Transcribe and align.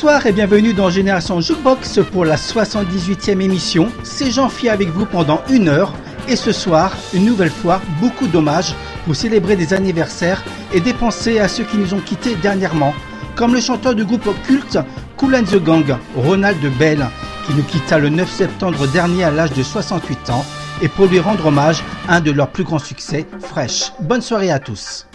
Bonsoir 0.00 0.26
et 0.26 0.32
bienvenue 0.32 0.74
dans 0.74 0.90
Génération 0.90 1.40
Jukebox 1.40 1.98
pour 2.12 2.24
la 2.24 2.36
78e 2.36 3.40
émission. 3.40 3.90
C'est 4.04 4.30
Jean-Phi 4.30 4.68
avec 4.68 4.90
vous 4.90 5.06
pendant 5.06 5.42
une 5.50 5.68
heure 5.68 5.92
et 6.28 6.36
ce 6.36 6.52
soir, 6.52 6.96
une 7.12 7.24
nouvelle 7.24 7.50
fois, 7.50 7.80
beaucoup 8.00 8.28
d'hommages 8.28 8.76
pour 9.04 9.16
célébrer 9.16 9.56
des 9.56 9.74
anniversaires 9.74 10.44
et 10.72 10.78
des 10.78 10.94
pensées 10.94 11.40
à 11.40 11.48
ceux 11.48 11.64
qui 11.64 11.78
nous 11.78 11.94
ont 11.94 12.00
quittés 12.00 12.36
dernièrement, 12.36 12.94
comme 13.34 13.54
le 13.54 13.60
chanteur 13.60 13.96
du 13.96 14.04
groupe 14.04 14.30
culte 14.44 14.78
Cool 15.16 15.34
and 15.34 15.42
the 15.50 15.56
Gang, 15.56 15.96
Ronald 16.14 16.64
Bell, 16.78 17.04
qui 17.44 17.54
nous 17.54 17.64
quitta 17.64 17.98
le 17.98 18.08
9 18.08 18.30
septembre 18.30 18.86
dernier 18.86 19.24
à 19.24 19.32
l'âge 19.32 19.52
de 19.52 19.64
68 19.64 20.30
ans, 20.30 20.46
et 20.80 20.86
pour 20.86 21.06
lui 21.06 21.18
rendre 21.18 21.46
hommage, 21.46 21.82
un 22.08 22.20
de 22.20 22.30
leurs 22.30 22.50
plus 22.50 22.62
grands 22.62 22.78
succès, 22.78 23.26
Fresh. 23.40 23.90
Bonne 23.98 24.22
soirée 24.22 24.52
à 24.52 24.60
tous. 24.60 25.08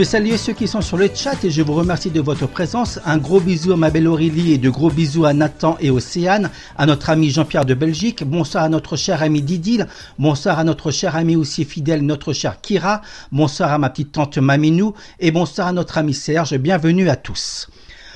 Vais 0.00 0.04
saluer 0.06 0.38
ceux 0.38 0.54
qui 0.54 0.66
sont 0.66 0.80
sur 0.80 0.96
le 0.96 1.10
chat 1.14 1.44
et 1.44 1.50
je 1.50 1.60
vous 1.60 1.74
remercie 1.74 2.08
de 2.08 2.22
votre 2.22 2.46
présence. 2.46 2.98
Un 3.04 3.18
gros 3.18 3.38
bisou 3.38 3.72
à 3.72 3.76
ma 3.76 3.90
belle 3.90 4.08
Aurélie 4.08 4.54
et 4.54 4.56
de 4.56 4.70
gros 4.70 4.88
bisous 4.88 5.26
à 5.26 5.34
Nathan 5.34 5.76
et 5.78 5.90
Océane, 5.90 6.48
à 6.78 6.86
notre 6.86 7.10
ami 7.10 7.28
Jean-Pierre 7.28 7.66
de 7.66 7.74
Belgique. 7.74 8.24
Bonsoir 8.24 8.64
à 8.64 8.70
notre 8.70 8.96
cher 8.96 9.22
ami 9.22 9.42
Didil. 9.42 9.86
Bonsoir 10.18 10.58
à 10.58 10.64
notre 10.64 10.90
cher 10.90 11.16
ami 11.16 11.36
aussi 11.36 11.66
fidèle, 11.66 12.00
notre 12.00 12.32
cher 12.32 12.62
Kira. 12.62 13.02
Bonsoir 13.30 13.74
à 13.74 13.76
ma 13.76 13.90
petite 13.90 14.12
tante 14.12 14.38
Maminou 14.38 14.94
et 15.18 15.30
bonsoir 15.32 15.66
à 15.66 15.72
notre 15.72 15.98
ami 15.98 16.14
Serge. 16.14 16.56
Bienvenue 16.56 17.10
à 17.10 17.16
tous. 17.16 17.68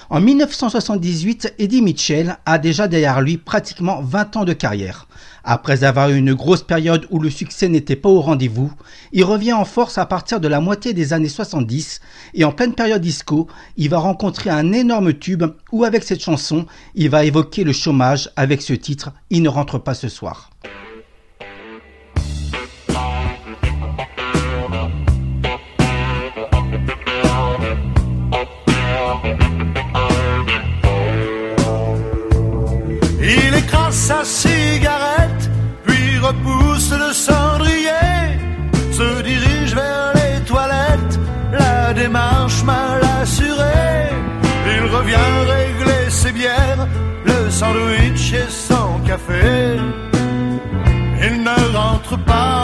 En 0.08 0.22
1978, 0.22 1.54
Eddie 1.58 1.82
Mitchell 1.82 2.38
a 2.46 2.58
déjà 2.58 2.88
derrière 2.88 3.20
lui 3.20 3.36
pratiquement 3.36 4.00
20 4.00 4.36
ans 4.36 4.44
de 4.46 4.54
carrière. 4.54 5.06
Après 5.46 5.84
avoir 5.84 6.08
eu 6.08 6.16
une 6.16 6.32
grosse 6.32 6.62
période 6.62 7.06
où 7.10 7.18
le 7.18 7.28
succès 7.28 7.68
n'était 7.68 7.96
pas 7.96 8.08
au 8.08 8.22
rendez-vous, 8.22 8.72
il 9.12 9.24
revient 9.24 9.52
en 9.52 9.66
force 9.66 9.98
à 9.98 10.06
partir 10.06 10.40
de 10.40 10.48
la 10.48 10.60
moitié 10.60 10.94
des 10.94 11.12
années 11.12 11.28
70 11.28 12.00
et 12.32 12.44
en 12.44 12.52
pleine 12.52 12.74
période 12.74 13.02
disco, 13.02 13.46
il 13.76 13.90
va 13.90 13.98
rencontrer 13.98 14.48
un 14.48 14.72
énorme 14.72 15.12
tube 15.12 15.44
où 15.70 15.84
avec 15.84 16.02
cette 16.02 16.22
chanson, 16.22 16.64
il 16.94 17.10
va 17.10 17.26
évoquer 17.26 17.62
le 17.62 17.72
chômage 17.72 18.30
avec 18.36 18.62
ce 18.62 18.72
titre 18.72 19.12
Il 19.28 19.42
ne 19.42 19.50
rentre 19.50 19.78
pas 19.78 19.92
ce 19.92 20.08
soir. 20.08 20.50
Il 33.26 33.54
cigarette 34.24 34.53
repousse 36.34 36.92
le 36.92 37.12
cendrier, 37.12 37.88
se 38.92 39.22
dirige 39.22 39.74
vers 39.74 40.12
les 40.14 40.40
toilettes, 40.44 41.18
la 41.52 41.92
démarche 41.92 42.62
mal 42.64 43.00
assurée. 43.22 44.10
Il 44.76 44.84
revient 44.96 45.30
régler 45.48 46.10
ses 46.10 46.32
bières, 46.32 46.86
le 47.24 47.50
sandwich 47.50 48.32
et 48.32 48.50
son 48.50 48.98
café. 49.06 49.76
Il 51.26 51.42
ne 51.42 51.76
rentre 51.76 52.16
pas 52.18 52.63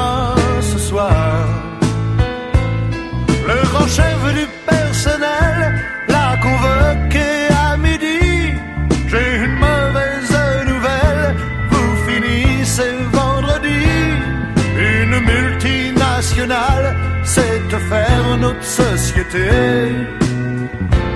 multinationale 17.30 17.70
sait 17.70 17.78
faire 17.88 18.36
notre 18.38 18.64
société. 18.64 19.48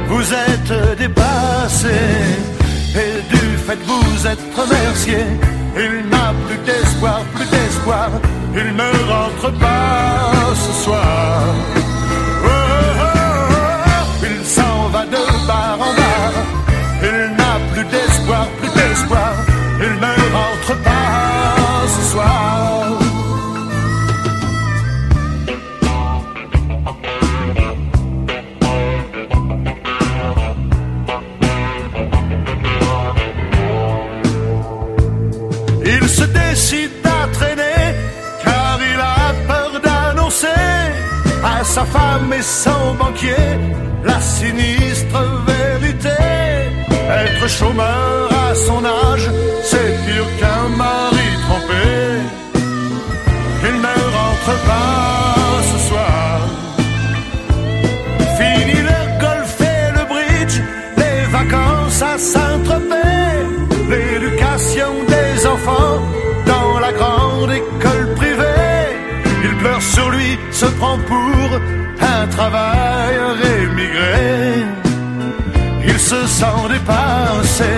Vous 0.09 0.33
êtes 0.33 0.99
dépassé 0.99 1.97
et 2.95 3.23
du 3.35 3.57
fait 3.67 3.77
que 3.77 3.85
vous 3.85 4.27
êtes 4.27 4.45
remercié. 4.57 5.19
Il 5.77 6.09
n'a 6.09 6.33
plus 6.47 6.59
d'espoir, 6.59 7.21
plus 7.35 7.47
d'espoir. 7.47 8.11
Il 8.55 8.75
ne 8.77 8.91
rentre 9.13 9.51
pas 9.59 10.55
ce 10.55 10.85
soir. 10.85 11.43
Oh, 12.45 12.49
oh, 12.49 13.03
oh, 13.03 14.27
il 14.31 14.45
s'en 14.45 14.89
va 14.93 15.05
de 15.07 15.47
bar 15.47 15.79
en 15.81 15.93
bar. 16.01 16.33
Il 17.03 17.37
n'a 17.39 17.55
plus 17.73 17.85
d'espoir, 17.85 18.47
plus 18.61 18.73
d'espoir. 18.79 19.33
Il 19.81 19.95
ne 20.05 20.15
rentre 20.37 20.83
pas 20.83 21.89
ce 21.89 22.13
soir. 22.13 22.84
Sa 41.75 41.85
femme 41.87 42.33
et 42.33 42.43
son 42.43 42.95
banquier 43.01 43.49
la 44.05 44.21
sinistre 44.21 45.23
vérité. 45.53 46.17
Être 47.23 47.47
chômeur 47.49 48.29
à 48.47 48.55
son 48.67 48.81
âge, 48.85 49.29
c'est 49.69 49.93
pire 50.05 50.31
qu'un 50.39 50.69
mari 50.83 51.29
trompé. 51.45 51.87
Il 53.69 53.77
ne 53.87 53.97
rentre 54.19 54.55
pas 54.69 55.34
se 70.65 70.71
prend 70.79 70.99
pour 71.13 71.49
un 72.15 72.27
travailleur 72.29 73.35
émigré. 73.61 74.65
Il 75.87 75.99
se 75.99 76.21
sent 76.27 76.61
dépassé 76.75 77.75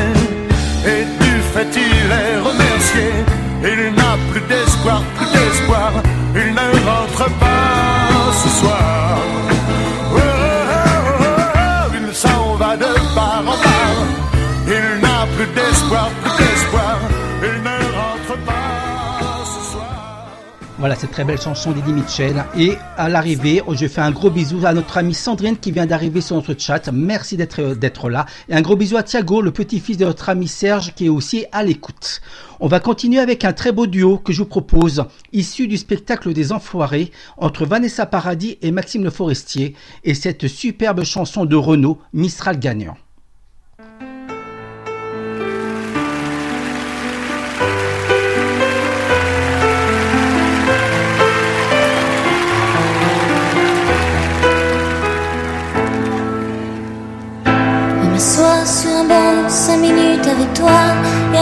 et 0.92 1.04
du 1.22 1.34
fait 1.52 1.72
il 1.88 2.08
est 2.24 2.36
remercié. 2.48 3.08
Il 3.72 3.80
n'a 3.98 4.12
plus 4.30 4.44
d'espoir, 4.50 5.02
plus 5.16 5.30
d'espoir. 5.36 5.92
Il 6.34 6.48
ne 6.60 6.68
rentre 6.90 7.24
pas 7.42 8.32
ce 8.42 8.48
soir. 8.60 9.55
Voilà 20.86 21.00
cette 21.00 21.10
très 21.10 21.24
belle 21.24 21.40
chanson 21.40 21.72
d'Eddie 21.72 21.92
Mitchell. 21.92 22.44
Et 22.56 22.74
à 22.96 23.08
l'arrivée, 23.08 23.60
je 23.72 23.88
fais 23.88 24.02
un 24.02 24.12
gros 24.12 24.30
bisou 24.30 24.64
à 24.64 24.72
notre 24.72 24.98
amie 24.98 25.14
Sandrine 25.14 25.56
qui 25.56 25.72
vient 25.72 25.84
d'arriver 25.84 26.20
sur 26.20 26.36
notre 26.36 26.54
chat. 26.56 26.92
Merci 26.92 27.36
d'être 27.36 27.74
d'être 27.74 28.08
là. 28.08 28.24
Et 28.48 28.54
un 28.54 28.62
gros 28.62 28.76
bisou 28.76 28.96
à 28.96 29.02
Thiago, 29.02 29.40
le 29.40 29.50
petit-fils 29.50 29.96
de 29.96 30.04
notre 30.04 30.28
ami 30.28 30.46
Serge 30.46 30.94
qui 30.94 31.06
est 31.06 31.08
aussi 31.08 31.44
à 31.50 31.64
l'écoute. 31.64 32.20
On 32.60 32.68
va 32.68 32.78
continuer 32.78 33.18
avec 33.18 33.44
un 33.44 33.52
très 33.52 33.72
beau 33.72 33.88
duo 33.88 34.18
que 34.18 34.32
je 34.32 34.38
vous 34.38 34.48
propose, 34.48 35.06
issu 35.32 35.66
du 35.66 35.76
spectacle 35.76 36.32
des 36.32 36.52
Enfoirés, 36.52 37.10
entre 37.36 37.66
Vanessa 37.66 38.06
Paradis 38.06 38.56
et 38.62 38.70
Maxime 38.70 39.02
Le 39.02 39.10
Forestier, 39.10 39.74
et 40.04 40.14
cette 40.14 40.46
superbe 40.46 41.02
chanson 41.02 41.46
de 41.46 41.56
Renaud, 41.56 41.98
Mistral 42.12 42.60
gagnant. 42.60 42.96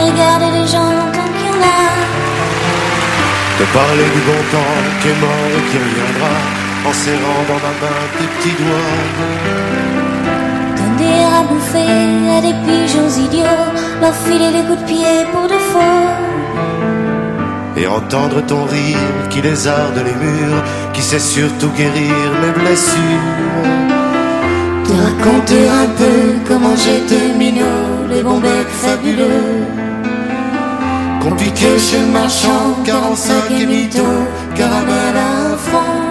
Regarder 0.07 0.51
les 0.59 0.67
gens 0.67 0.95
tant 1.15 1.29
qu'il 1.35 1.47
y 1.47 1.51
en 1.55 1.61
a. 1.61 1.81
Te 3.59 3.65
parler 3.79 4.07
du 4.15 4.21
bon 4.29 4.41
temps 4.53 4.77
qui 4.99 5.07
est 5.13 5.19
mort 5.25 5.53
et 5.57 5.63
qui 5.69 5.77
reviendra 5.85 6.35
en 6.87 6.93
serrant 6.93 7.43
dans 7.51 7.61
ma 7.65 7.73
main 7.81 8.01
tes 8.17 8.27
petits 8.33 8.57
doigts. 8.61 8.95
Donner 10.79 11.19
à 11.37 11.41
bouffer 11.49 11.95
à 12.35 12.39
des 12.47 12.55
pigeons 12.65 13.11
idiots, 13.25 13.67
leur 14.01 14.15
filer 14.23 14.51
des 14.57 14.63
coups 14.67 14.81
de 14.81 14.85
pied 14.85 15.15
pour 15.31 15.45
de 15.53 15.59
faux. 15.71 16.09
Et 17.77 17.87
entendre 17.87 18.39
ton 18.45 18.63
rire 18.65 19.29
qui 19.29 19.41
lézarde 19.41 19.97
les 19.97 20.17
murs, 20.25 20.63
qui 20.93 21.01
sait 21.01 21.19
surtout 21.19 21.71
guérir 21.77 22.15
mes 22.41 22.53
blessures. 22.61 23.25
Te 24.85 24.93
raconter 25.05 25.63
un 25.67 25.87
peu 25.99 26.17
comment 26.47 26.75
j'étais 26.75 27.33
minot, 27.37 28.07
les 28.09 28.21
bons 28.21 28.39
becs 28.39 28.75
fabuleux. 28.83 29.84
Compliqué 31.27 31.79
chez 31.79 31.97
le 32.01 32.11
marchand, 32.13 32.83
45 32.85 33.33
et 33.59 33.65
mytho, 33.65 34.03
caramel 34.53 35.15
à 35.17 35.53
un 35.53 35.57
franc 35.57 36.05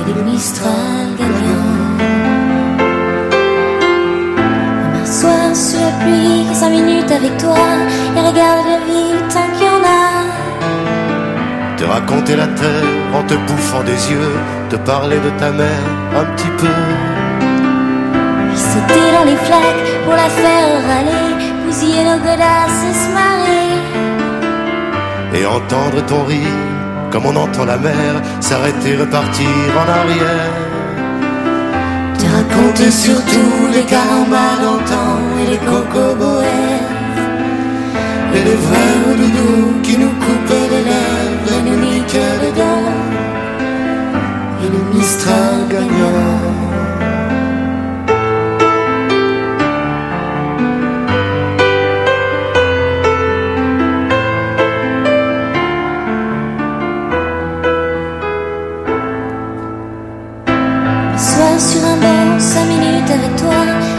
et 0.00 0.12
des 0.12 0.22
Mistral 0.28 1.06
gagnants. 1.16 1.94
Je 4.82 4.98
m'assois 4.98 5.54
sur 5.54 5.78
la 5.78 5.92
pluie, 6.00 6.46
cinq 6.52 6.70
minutes 6.70 7.12
avec 7.12 7.38
toi 7.38 7.64
et 8.16 8.20
regarde 8.28 8.66
la 8.72 8.78
vie 8.88 9.22
tant 9.32 9.46
qu'il 9.54 9.66
y 9.66 9.70
en 9.70 9.84
a. 9.84 10.04
te 11.76 11.84
raconter 11.84 12.34
la 12.34 12.48
terre 12.48 12.90
en 13.14 13.22
te 13.22 13.34
bouffant 13.34 13.84
des 13.84 14.10
yeux, 14.10 14.34
te 14.68 14.76
parler 14.76 15.18
de 15.20 15.30
ta 15.38 15.52
mère 15.52 15.86
un 16.20 16.24
petit 16.34 16.52
peu. 16.58 16.76
Sauter 18.56 19.06
dans 19.16 19.26
les 19.30 19.36
flaques 19.46 20.02
pour 20.04 20.14
la 20.14 20.28
faire 20.28 20.70
râler, 20.88 21.30
bousiller 21.64 22.02
nos 22.02 22.18
godasses 22.18 22.82
et 22.90 22.94
se 22.94 23.14
marrer. 23.14 23.43
Et 25.36 25.44
entendre 25.44 26.00
ton 26.06 26.22
rire, 26.24 26.58
comme 27.10 27.26
on 27.26 27.34
entend 27.34 27.64
la 27.64 27.76
mer, 27.76 28.22
s'arrêter, 28.40 28.96
repartir 28.96 29.48
en 29.82 29.88
arrière. 30.00 30.52
Te 32.18 32.26
raconter 32.36 32.90
surtout 32.90 33.66
les 33.72 33.82
carambars 33.82 34.60
d'antan 34.62 35.18
et 35.40 35.50
les 35.50 35.58
cocoboères. 35.58 36.90
Et 38.36 38.42
les 38.48 38.58
vrais 38.66 39.16
doudous 39.16 39.80
qui 39.82 39.98
nous 39.98 40.14
coupaient 40.24 40.68
les 40.70 40.84
lèvres 40.90 41.50
et 41.56 41.62
nous 41.68 41.78
niquaient. 41.84 42.34
Et 44.64 44.68
le 44.68 44.96
Mistral 44.96 45.66
gagnant. 45.68 46.33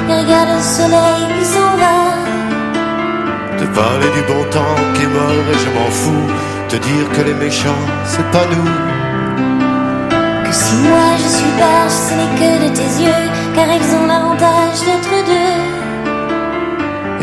Et 0.09 0.13
regarde 0.21 0.49
le 0.55 0.61
soleil 0.61 1.23
qui 1.37 1.45
s'en 1.45 1.71
va. 1.81 1.97
Te 3.57 3.65
parler 3.79 4.09
du 4.17 4.21
bon 4.31 4.43
temps 4.49 4.77
qui 4.93 5.03
est 5.03 5.07
mort 5.07 5.45
et 5.53 5.57
je 5.63 5.69
m'en 5.77 5.89
fous. 5.89 6.29
Te 6.69 6.77
dire 6.77 7.07
que 7.13 7.21
les 7.21 7.33
méchants, 7.33 7.85
c'est 8.05 8.29
pas 8.31 8.45
nous. 8.53 8.71
Que 10.45 10.53
si 10.53 10.75
moi 10.75 11.09
je 11.17 11.29
suis 11.37 11.53
barge, 11.59 11.97
ce 12.07 12.13
n'est 12.17 12.35
que 12.39 12.51
de 12.65 12.69
tes 12.79 12.91
yeux, 13.03 13.25
car 13.55 13.67
ils 13.77 13.95
ont 13.97 14.07
l'avantage 14.07 14.79
d'être 14.85 15.15
deux. 15.31 15.65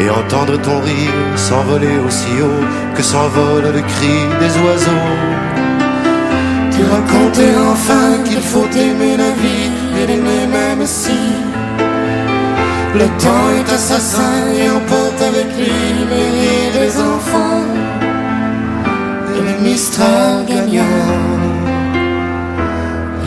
Et 0.03 0.11
entendre 0.11 0.57
ton 0.61 0.81
rire 0.81 1.23
s'envoler 1.37 1.99
aussi 2.07 2.33
haut 2.43 2.65
que 2.95 3.03
s'envole 3.03 3.65
le 3.65 3.83
cri 3.83 4.17
des 4.41 4.53
oiseaux. 4.65 5.11
Te 6.73 6.83
raconter 6.91 7.53
enfin 7.71 8.23
qu'il 8.25 8.41
faut 8.41 8.69
aimer 8.75 9.17
la 9.17 9.31
vie 9.43 9.71
et 10.01 10.07
l'aimer 10.07 10.47
même 10.51 10.87
si 10.87 11.19
Le 12.95 13.07
temps 13.23 13.51
est 13.57 13.73
assassin 13.73 14.53
et 14.55 14.69
emporte 14.69 15.23
avec 15.23 15.47
lui 15.57 15.67
les 16.11 16.79
des 16.79 17.01
enfants. 17.01 17.65
Le 19.35 19.63
Mistral 19.63 20.45
gagnant. 20.47 20.83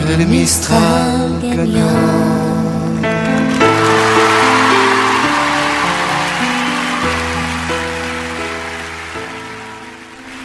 Le 0.08 0.24
Mistral 0.24 1.30
gagnant. 1.42 2.46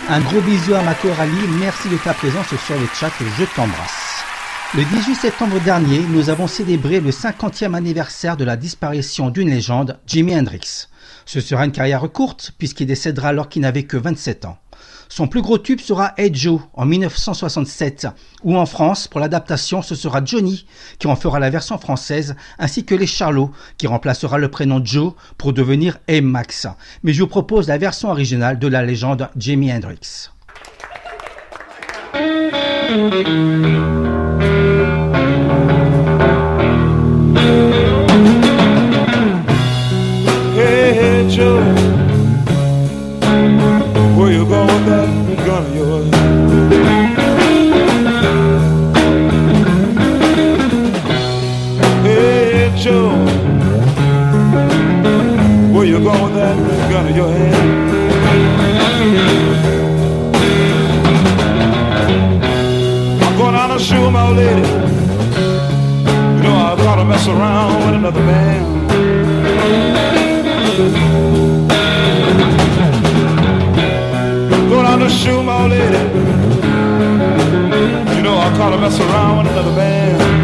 Un 0.10 0.20
gros 0.22 0.42
bisou 0.42 0.74
à 0.74 0.82
ma 0.82 0.96
Coralie, 0.96 1.48
merci 1.60 1.90
de 1.90 1.98
ta 1.98 2.14
présence 2.14 2.48
sur 2.48 2.76
le 2.76 2.88
chat, 3.00 3.12
je 3.38 3.46
t'embrasse. 3.56 4.11
Le 4.74 4.86
18 4.86 5.16
septembre 5.16 5.60
dernier, 5.66 6.00
nous 6.00 6.30
avons 6.30 6.48
célébré 6.48 7.02
le 7.02 7.10
50e 7.10 7.74
anniversaire 7.74 8.38
de 8.38 8.46
la 8.46 8.56
disparition 8.56 9.30
d'une 9.30 9.50
légende, 9.50 10.00
Jimi 10.08 10.34
Hendrix. 10.34 10.88
Ce 11.26 11.42
sera 11.42 11.66
une 11.66 11.74
carrière 11.74 12.10
courte 12.10 12.54
puisqu'il 12.58 12.86
décédera 12.86 13.28
alors 13.28 13.50
qu'il 13.50 13.64
n'avait 13.64 13.84
que 13.84 13.98
27 13.98 14.46
ans. 14.46 14.58
Son 15.10 15.28
plus 15.28 15.42
gros 15.42 15.58
tube 15.58 15.82
sera 15.82 16.14
Hey 16.16 16.34
Joe 16.34 16.62
en 16.74 16.86
1967, 16.86 18.08
ou 18.46 18.56
en 18.56 18.66
France, 18.66 19.10
pour 19.10 19.20
l'adaptation, 19.20 19.82
ce 19.82 19.94
sera 19.94 20.24
Johnny 20.24 20.66
qui 21.00 21.08
en 21.08 21.18
fera 21.18 21.38
la 21.42 21.50
version 21.50 21.78
française, 21.78 22.38
ainsi 22.58 22.86
que 22.86 22.96
les 22.96 23.08
Charlots 23.08 23.52
qui 23.78 23.88
remplacera 23.88 24.38
le 24.38 24.50
prénom 24.50 24.80
Joe 24.82 25.16
pour 25.38 25.52
devenir 25.52 25.98
Hey 26.08 26.22
Max. 26.22 26.66
Mais 27.04 27.12
je 27.12 27.24
vous 27.24 27.28
propose 27.28 27.68
la 27.68 27.78
version 27.78 28.10
originale 28.10 28.58
de 28.58 28.68
la 28.70 28.84
légende 28.84 29.28
Jimi 29.36 29.70
Hendrix. 29.70 30.30
Mess 67.22 67.28
around 67.28 67.86
with 67.86 67.96
another 67.96 68.20
man. 68.22 68.88
Going 74.70 74.86
out 74.86 75.00
to 75.00 75.10
shoot 75.10 75.44
my 75.44 75.62
old 75.62 75.72
lady. 75.72 75.98
You 78.16 78.24
know 78.24 78.38
I 78.38 78.54
caught 78.58 78.74
her 78.74 78.80
mess 78.80 79.00
around 79.00 79.38
with 79.40 79.52
another 79.52 79.76
man. 79.76 80.41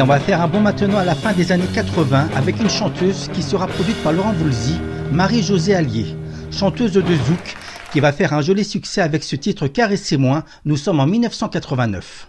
Allez, 0.00 0.08
on 0.08 0.14
va 0.14 0.18
faire 0.18 0.40
un 0.40 0.48
bon 0.48 0.62
maintenant 0.62 0.96
à 0.96 1.04
la 1.04 1.14
fin 1.14 1.34
des 1.34 1.52
années 1.52 1.68
80 1.74 2.30
avec 2.34 2.58
une 2.58 2.70
chanteuse 2.70 3.28
qui 3.34 3.42
sera 3.42 3.66
produite 3.66 4.02
par 4.02 4.14
Laurent 4.14 4.32
Voulzy, 4.32 4.80
Marie-Josée 5.12 5.74
Allier, 5.74 6.16
chanteuse 6.50 6.92
de 6.92 7.02
zouk 7.02 7.56
qui 7.92 8.00
va 8.00 8.10
faire 8.10 8.32
un 8.32 8.40
joli 8.40 8.64
succès 8.64 9.02
avec 9.02 9.22
ce 9.22 9.36
titre 9.36 9.66
Caressez-moi. 9.66 10.44
Nous 10.64 10.78
sommes 10.78 11.00
en 11.00 11.06
1989. 11.06 12.28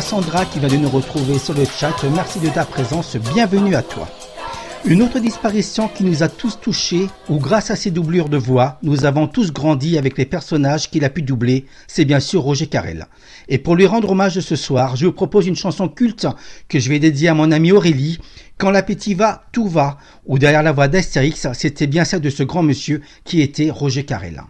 Sandra 0.00 0.46
qui 0.46 0.58
vient 0.58 0.68
de 0.68 0.76
nous 0.76 0.88
retrouver 0.88 1.38
sur 1.38 1.52
le 1.54 1.64
chat. 1.64 1.94
Merci 2.14 2.40
de 2.40 2.48
ta 2.48 2.64
présence. 2.64 3.16
Bienvenue 3.16 3.74
à 3.74 3.82
toi. 3.82 4.08
Une 4.84 5.02
autre 5.02 5.18
disparition 5.18 5.86
qui 5.86 6.02
nous 6.02 6.22
a 6.22 6.28
tous 6.28 6.58
touchés, 6.60 7.08
où 7.28 7.38
grâce 7.38 7.70
à 7.70 7.76
ses 7.76 7.90
doublures 7.90 8.28
de 8.28 8.38
voix, 8.38 8.78
nous 8.82 9.04
avons 9.04 9.28
tous 9.28 9.52
grandi 9.52 9.98
avec 9.98 10.16
les 10.16 10.24
personnages 10.24 10.90
qu'il 10.90 11.04
a 11.04 11.10
pu 11.10 11.22
doubler, 11.22 11.66
c'est 11.86 12.04
bien 12.04 12.20
sûr 12.20 12.42
Roger 12.42 12.66
Carrel. 12.66 13.06
Et 13.48 13.58
pour 13.58 13.76
lui 13.76 13.86
rendre 13.86 14.10
hommage 14.10 14.40
ce 14.40 14.56
soir, 14.56 14.96
je 14.96 15.06
vous 15.06 15.12
propose 15.12 15.46
une 15.46 15.56
chanson 15.56 15.88
culte 15.88 16.26
que 16.68 16.80
je 16.80 16.88
vais 16.88 16.98
dédier 16.98 17.28
à 17.28 17.34
mon 17.34 17.52
ami 17.52 17.70
Aurélie. 17.70 18.18
Quand 18.58 18.70
l'appétit 18.70 19.14
va, 19.14 19.44
tout 19.52 19.68
va, 19.68 19.98
ou 20.26 20.38
derrière 20.38 20.62
la 20.62 20.72
voix 20.72 20.88
d'Astérix, 20.88 21.46
c'était 21.52 21.86
bien 21.86 22.04
celle 22.04 22.20
de 22.20 22.30
ce 22.30 22.42
grand 22.42 22.62
monsieur 22.62 23.02
qui 23.24 23.40
était 23.40 23.70
Roger 23.70 24.04
Carrel. 24.04 24.42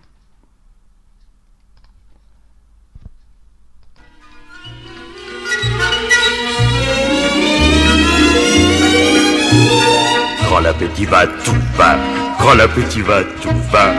Quand 10.82 10.88
l'appétit 10.88 11.06
va, 11.06 11.26
tout 11.44 11.54
va. 11.76 11.96
Quand 12.40 12.54
l'appétit 12.54 13.02
va, 13.02 13.22
tout 13.40 13.54
va. 13.70 13.92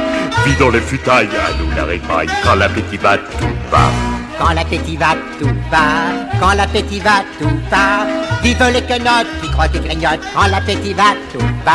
Vis 0.45 0.57
dans 0.57 0.69
les 0.69 0.81
futailles, 0.81 1.29
à 1.29 1.57
nous 1.57 1.71
la 1.77 1.85
répaille. 1.85 2.27
Quand 2.43 2.55
l'appétit 2.55 2.97
va, 2.97 3.17
tout 3.17 3.55
va. 3.71 3.89
Quand 4.37 4.51
l'appétit 4.53 4.97
va, 4.97 5.15
tout 5.39 5.55
va. 5.71 6.39
Quand 6.41 6.53
l'appétit 6.53 6.99
va, 6.99 7.23
tout 7.39 7.57
va. 7.71 8.05
Vive 8.41 8.69
les 8.73 8.81
quenottes 8.81 9.27
qui 9.41 9.49
croquent 9.49 9.75
et 9.75 9.79
grignotent. 9.79 10.19
Quand 10.35 10.47
l'appétit 10.47 10.93
va, 10.93 11.13
tout 11.31 11.45
va. 11.65 11.71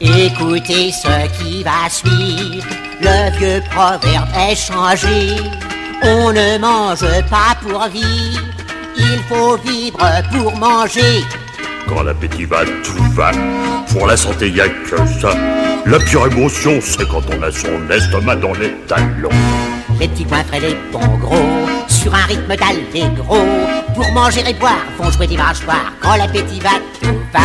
Écoutez 0.00 0.92
ce 0.92 1.28
qui 1.36 1.62
va 1.62 1.90
suivre. 1.90 2.66
Le 3.02 3.38
vieux 3.38 3.62
proverbe 3.70 4.28
est 4.48 4.56
changé. 4.56 5.36
On 6.02 6.32
ne 6.32 6.58
mange 6.58 7.28
pas 7.28 7.54
pour 7.60 7.86
vivre. 7.88 8.40
Il 8.96 9.20
faut 9.28 9.58
vivre 9.58 9.98
pour 10.32 10.56
manger. 10.56 11.22
Quand 11.88 12.02
l'appétit 12.02 12.44
va, 12.44 12.64
tout 12.84 13.02
va. 13.14 13.30
Pour 13.92 14.06
la 14.06 14.16
santé, 14.16 14.50
y 14.50 14.60
a 14.60 14.68
que 14.68 14.96
ça. 15.20 15.34
La 15.86 15.98
pire 15.98 16.26
émotion, 16.26 16.78
c'est 16.80 17.08
quand 17.08 17.22
on 17.36 17.42
a 17.42 17.50
son 17.50 17.90
estomac 17.90 18.36
dans 18.36 18.52
les 18.54 18.72
talons. 18.86 19.30
Les 19.98 20.08
petits 20.08 20.24
points 20.24 20.44
frais, 20.44 20.60
les 20.60 20.76
bons 20.92 21.16
gros, 21.18 21.66
sur 21.88 22.14
un 22.14 22.24
rythme 22.26 22.54
d'allégro. 22.56 23.38
Pour 23.94 24.12
manger 24.12 24.42
et 24.48 24.54
boire, 24.54 24.84
font 24.96 25.10
jouer 25.10 25.26
des 25.26 25.36
mâchoires. 25.36 25.92
Quand 26.00 26.16
l'appétit 26.16 26.60
va, 26.60 26.70
tout 27.02 27.18
va. 27.32 27.40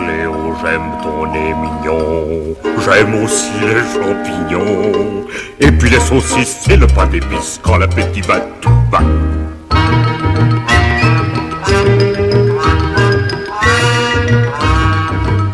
Léo, 0.00 0.54
j'aime 0.62 0.90
ton 1.02 1.26
nez 1.32 1.54
mignon. 1.54 2.56
J'aime 2.84 3.22
aussi 3.22 3.50
les 3.60 3.82
champignons. 3.92 5.26
Et 5.60 5.70
puis 5.72 5.90
les 5.90 6.00
saucisses 6.00 6.66
et 6.70 6.76
le 6.76 6.86
pain 6.86 7.06
d'épices. 7.06 7.60
Quand 7.62 7.76
l'appétit 7.76 8.22
va, 8.22 8.40
tout 8.60 8.70
va. 8.90 9.00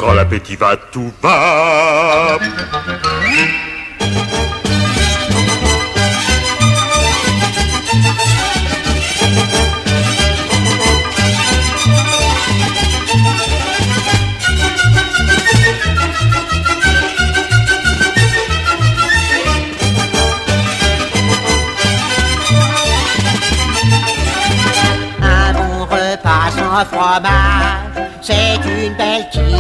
Quand 0.05 0.13
l'appétit 0.13 0.57
va, 0.57 0.77
tout 0.93 1.11
va. 1.23 2.37
Un 25.23 25.53
bon 25.55 25.85
repas 25.87 26.51
sans 26.51 26.85
fromage, 26.85 28.11
c'est 28.21 28.57
une 28.67 28.95
belle 28.97 29.27
qui 29.33 29.55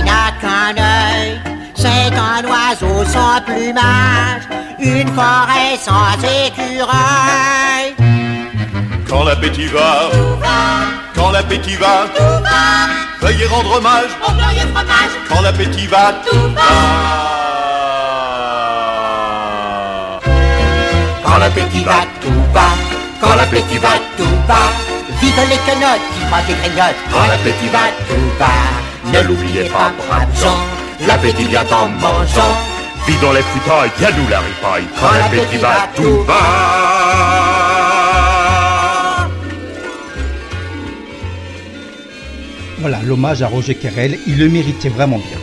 C'est 1.75 2.15
un 2.17 2.43
oiseau 2.49 3.05
sans 3.05 3.39
plumage, 3.45 4.49
une 4.79 5.09
forêt 5.09 5.77
sans 5.79 6.17
écureuil. 6.47 7.95
Quand 9.07 9.25
l'appétit 9.25 9.67
va, 9.67 10.09
quand 11.15 11.33
l'appétit 11.33 11.77
va, 11.77 12.07
veuillez 13.21 13.47
rendre 13.47 13.77
hommage. 13.77 14.11
Quand 15.29 15.43
l'appétit 15.43 15.87
va, 15.87 16.15
tout 16.31 16.49
va. 16.55 16.63
Quand 21.25 21.39
l'appétit 21.39 21.85
va, 21.85 22.07
tout 22.23 22.53
va. 22.55 22.69
Quand 23.21 23.35
l'appétit 23.37 23.79
va, 23.79 23.99
tout 24.17 24.37
va. 24.49 24.63
Vive 25.21 25.41
les 25.51 25.59
quenottes 25.59 26.01
qui 26.15 26.25
croient 26.25 26.41
et 26.49 26.55
grignotent. 26.55 26.97
Quand 27.13 27.27
l'appétit 27.29 27.69
va, 27.69 27.91
tout 28.09 28.39
va. 28.39 28.84
Ne 29.13 29.21
l'oubliez 29.29 29.65
pas, 29.65 29.93
braves 29.99 30.41
gens. 30.41 31.07
L'appétit 31.07 31.45
vient 31.45 31.67
en 31.71 31.89
mangeant. 31.89 32.57
Vis 33.07 33.21
dans 33.21 33.33
les 33.33 33.43
futailles, 33.43 33.91
y 34.01 34.05
a 34.05 34.13
nous 34.13 34.29
la 34.29 34.41
ripaille. 34.41 34.85
Quand 34.99 35.13
l'appétit 35.13 35.59
va, 35.59 35.89
tout 35.95 36.23
va. 36.25 36.35
Voilà, 42.79 43.03
l'hommage 43.03 43.43
à 43.43 43.49
Roger 43.49 43.75
Carrel, 43.75 44.19
il 44.27 44.39
le 44.39 44.49
méritait 44.49 44.89
vraiment 44.89 45.19
bien. 45.19 45.39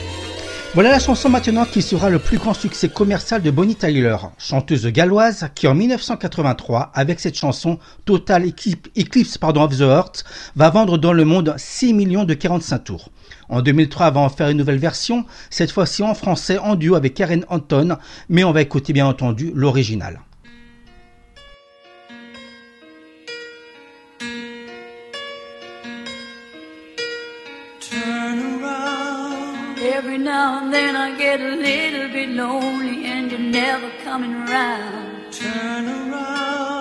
Voilà 0.73 0.89
la 0.89 0.99
chanson 0.99 1.27
maintenant 1.27 1.65
qui 1.65 1.81
sera 1.81 2.09
le 2.09 2.17
plus 2.17 2.37
grand 2.37 2.53
succès 2.53 2.87
commercial 2.87 3.41
de 3.41 3.51
Bonnie 3.51 3.75
Tyler, 3.75 4.15
chanteuse 4.37 4.87
galloise 4.87 5.49
qui 5.53 5.67
en 5.67 5.75
1983, 5.75 6.91
avec 6.93 7.19
cette 7.19 7.35
chanson 7.35 7.77
Total 8.05 8.47
Eclipse, 8.47 8.89
Eclipse 8.97 9.37
pardon, 9.37 9.63
of 9.63 9.77
the 9.77 9.81
Heart, 9.81 10.23
va 10.55 10.69
vendre 10.69 10.97
dans 10.97 11.11
le 11.11 11.25
monde 11.25 11.53
6 11.57 11.93
millions 11.93 12.23
de 12.23 12.33
45 12.33 12.79
tours. 12.85 13.09
En 13.51 13.61
2003, 13.61 14.07
elle 14.07 14.13
va 14.13 14.21
en 14.21 14.29
faire 14.29 14.47
une 14.47 14.57
nouvelle 14.57 14.79
version, 14.79 15.25
cette 15.49 15.71
fois-ci 15.71 16.03
en 16.03 16.15
français, 16.15 16.57
en 16.57 16.75
duo 16.75 16.95
avec 16.95 17.13
Karen 17.13 17.45
Anton, 17.49 17.97
mais 18.29 18.45
on 18.45 18.53
va 18.53 18.61
écouter 18.61 18.93
bien 18.93 19.05
entendu 19.05 19.51
l'original. 19.53 20.21
Every 29.83 30.17
now 30.17 30.59
and 30.59 30.71
then 30.71 30.95
I 30.95 31.17
get 31.17 31.41
a 31.41 31.55
little 31.55 32.09
bit 32.09 32.29
lonely 32.29 33.05
and 33.05 33.29
you're 33.29 33.39
never 33.39 33.89
coming 34.03 34.33
around. 34.33 35.31
Turn 35.31 35.87
around. 35.87 36.80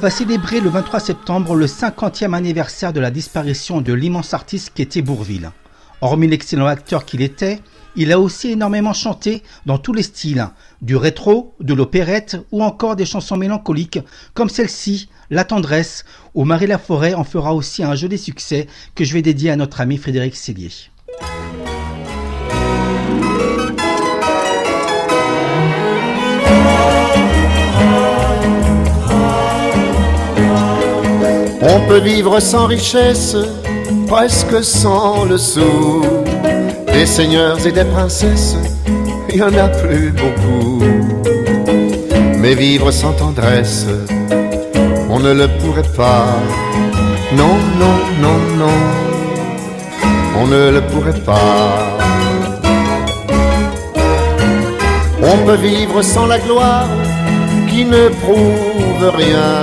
Va 0.00 0.08
célébrer 0.08 0.60
le 0.60 0.70
23 0.70 0.98
septembre 0.98 1.54
le 1.54 1.66
50e 1.66 2.32
anniversaire 2.32 2.94
de 2.94 3.00
la 3.00 3.10
disparition 3.10 3.82
de 3.82 3.92
l'immense 3.92 4.32
artiste 4.32 4.72
qui 4.74 4.80
était 4.80 5.02
Bourville. 5.02 5.50
Hormis 6.00 6.26
l'excellent 6.26 6.64
acteur 6.64 7.04
qu'il 7.04 7.20
était, 7.20 7.60
il 7.96 8.10
a 8.10 8.18
aussi 8.18 8.52
énormément 8.52 8.94
chanté 8.94 9.42
dans 9.66 9.76
tous 9.76 9.92
les 9.92 10.02
styles, 10.02 10.48
du 10.80 10.96
rétro, 10.96 11.54
de 11.60 11.74
l'opérette 11.74 12.38
ou 12.50 12.62
encore 12.62 12.96
des 12.96 13.04
chansons 13.04 13.36
mélancoliques 13.36 13.98
comme 14.32 14.48
celle-ci, 14.48 15.10
La 15.28 15.44
tendresse, 15.44 16.06
où 16.34 16.44
Marie 16.44 16.66
Laforêt 16.66 17.12
en 17.12 17.24
fera 17.24 17.54
aussi 17.54 17.84
un 17.84 17.94
joli 17.94 18.16
succès 18.16 18.68
que 18.94 19.04
je 19.04 19.12
vais 19.12 19.20
dédier 19.20 19.50
à 19.50 19.56
notre 19.56 19.82
ami 19.82 19.98
Frédéric 19.98 20.34
Cellier. 20.34 20.70
On 31.72 31.80
peut 31.86 32.00
vivre 32.00 32.40
sans 32.40 32.66
richesse, 32.66 33.36
presque 34.08 34.64
sans 34.64 35.24
le 35.24 35.38
sou. 35.38 36.02
Des 36.92 37.06
seigneurs 37.06 37.64
et 37.64 37.70
des 37.70 37.84
princesses, 37.84 38.56
il 39.28 39.36
y 39.36 39.42
en 39.42 39.54
a 39.54 39.68
plus 39.68 40.10
beaucoup. 40.10 40.82
Mais 42.38 42.54
vivre 42.54 42.90
sans 42.90 43.12
tendresse, 43.12 43.86
on 45.08 45.20
ne 45.20 45.32
le 45.32 45.46
pourrait 45.60 45.92
pas. 45.96 46.26
Non, 47.36 47.54
non, 47.78 47.98
non, 48.20 48.38
non, 48.58 48.78
on 50.40 50.46
ne 50.48 50.70
le 50.70 50.80
pourrait 50.80 51.20
pas. 51.20 51.96
On 55.22 55.46
peut 55.46 55.60
vivre 55.68 56.02
sans 56.02 56.26
la 56.26 56.40
gloire 56.40 56.88
qui 57.68 57.84
ne 57.84 58.08
prouve 58.08 59.12
rien, 59.14 59.62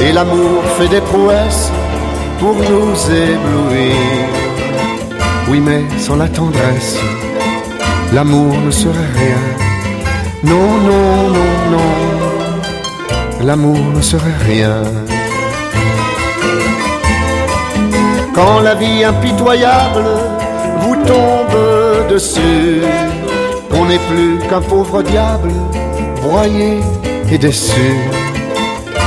et 0.00 0.12
l'amour 0.12 0.62
fait 0.76 0.88
des 0.88 1.00
prouesses 1.00 1.70
pour 2.38 2.54
nous 2.54 2.94
éblouir. 3.10 3.96
Oui, 5.48 5.60
mais 5.60 5.82
sans 5.98 6.16
la 6.16 6.28
tendresse, 6.28 6.98
l'amour 8.12 8.54
ne 8.66 8.70
serait 8.70 9.12
rien. 9.14 9.42
Non, 10.42 10.68
non, 10.88 11.28
non, 11.36 11.52
non, 11.72 13.46
l'amour 13.46 13.78
ne 13.94 14.02
serait 14.02 14.38
rien. 14.46 14.82
Quand 18.34 18.60
la 18.60 18.74
vie 18.74 19.04
impitoyable 19.04 20.04
vous 20.80 20.96
tombe 20.96 22.08
dessus, 22.10 22.82
on 23.72 23.86
n'est 23.86 24.04
plus 24.10 24.38
qu'un 24.48 24.60
pauvre 24.60 25.02
diable, 25.02 25.52
broyé 26.20 26.80
et 27.30 27.38
déçu. 27.38 28.23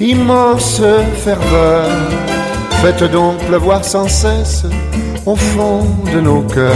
immense 0.00 0.82
ferveur, 1.16 1.88
faites 2.82 3.04
donc 3.10 3.38
pleuvoir 3.46 3.84
sans 3.84 4.08
cesse 4.08 4.64
au 5.26 5.34
fond 5.34 5.84
de 6.12 6.20
nos 6.20 6.42
cœurs 6.42 6.74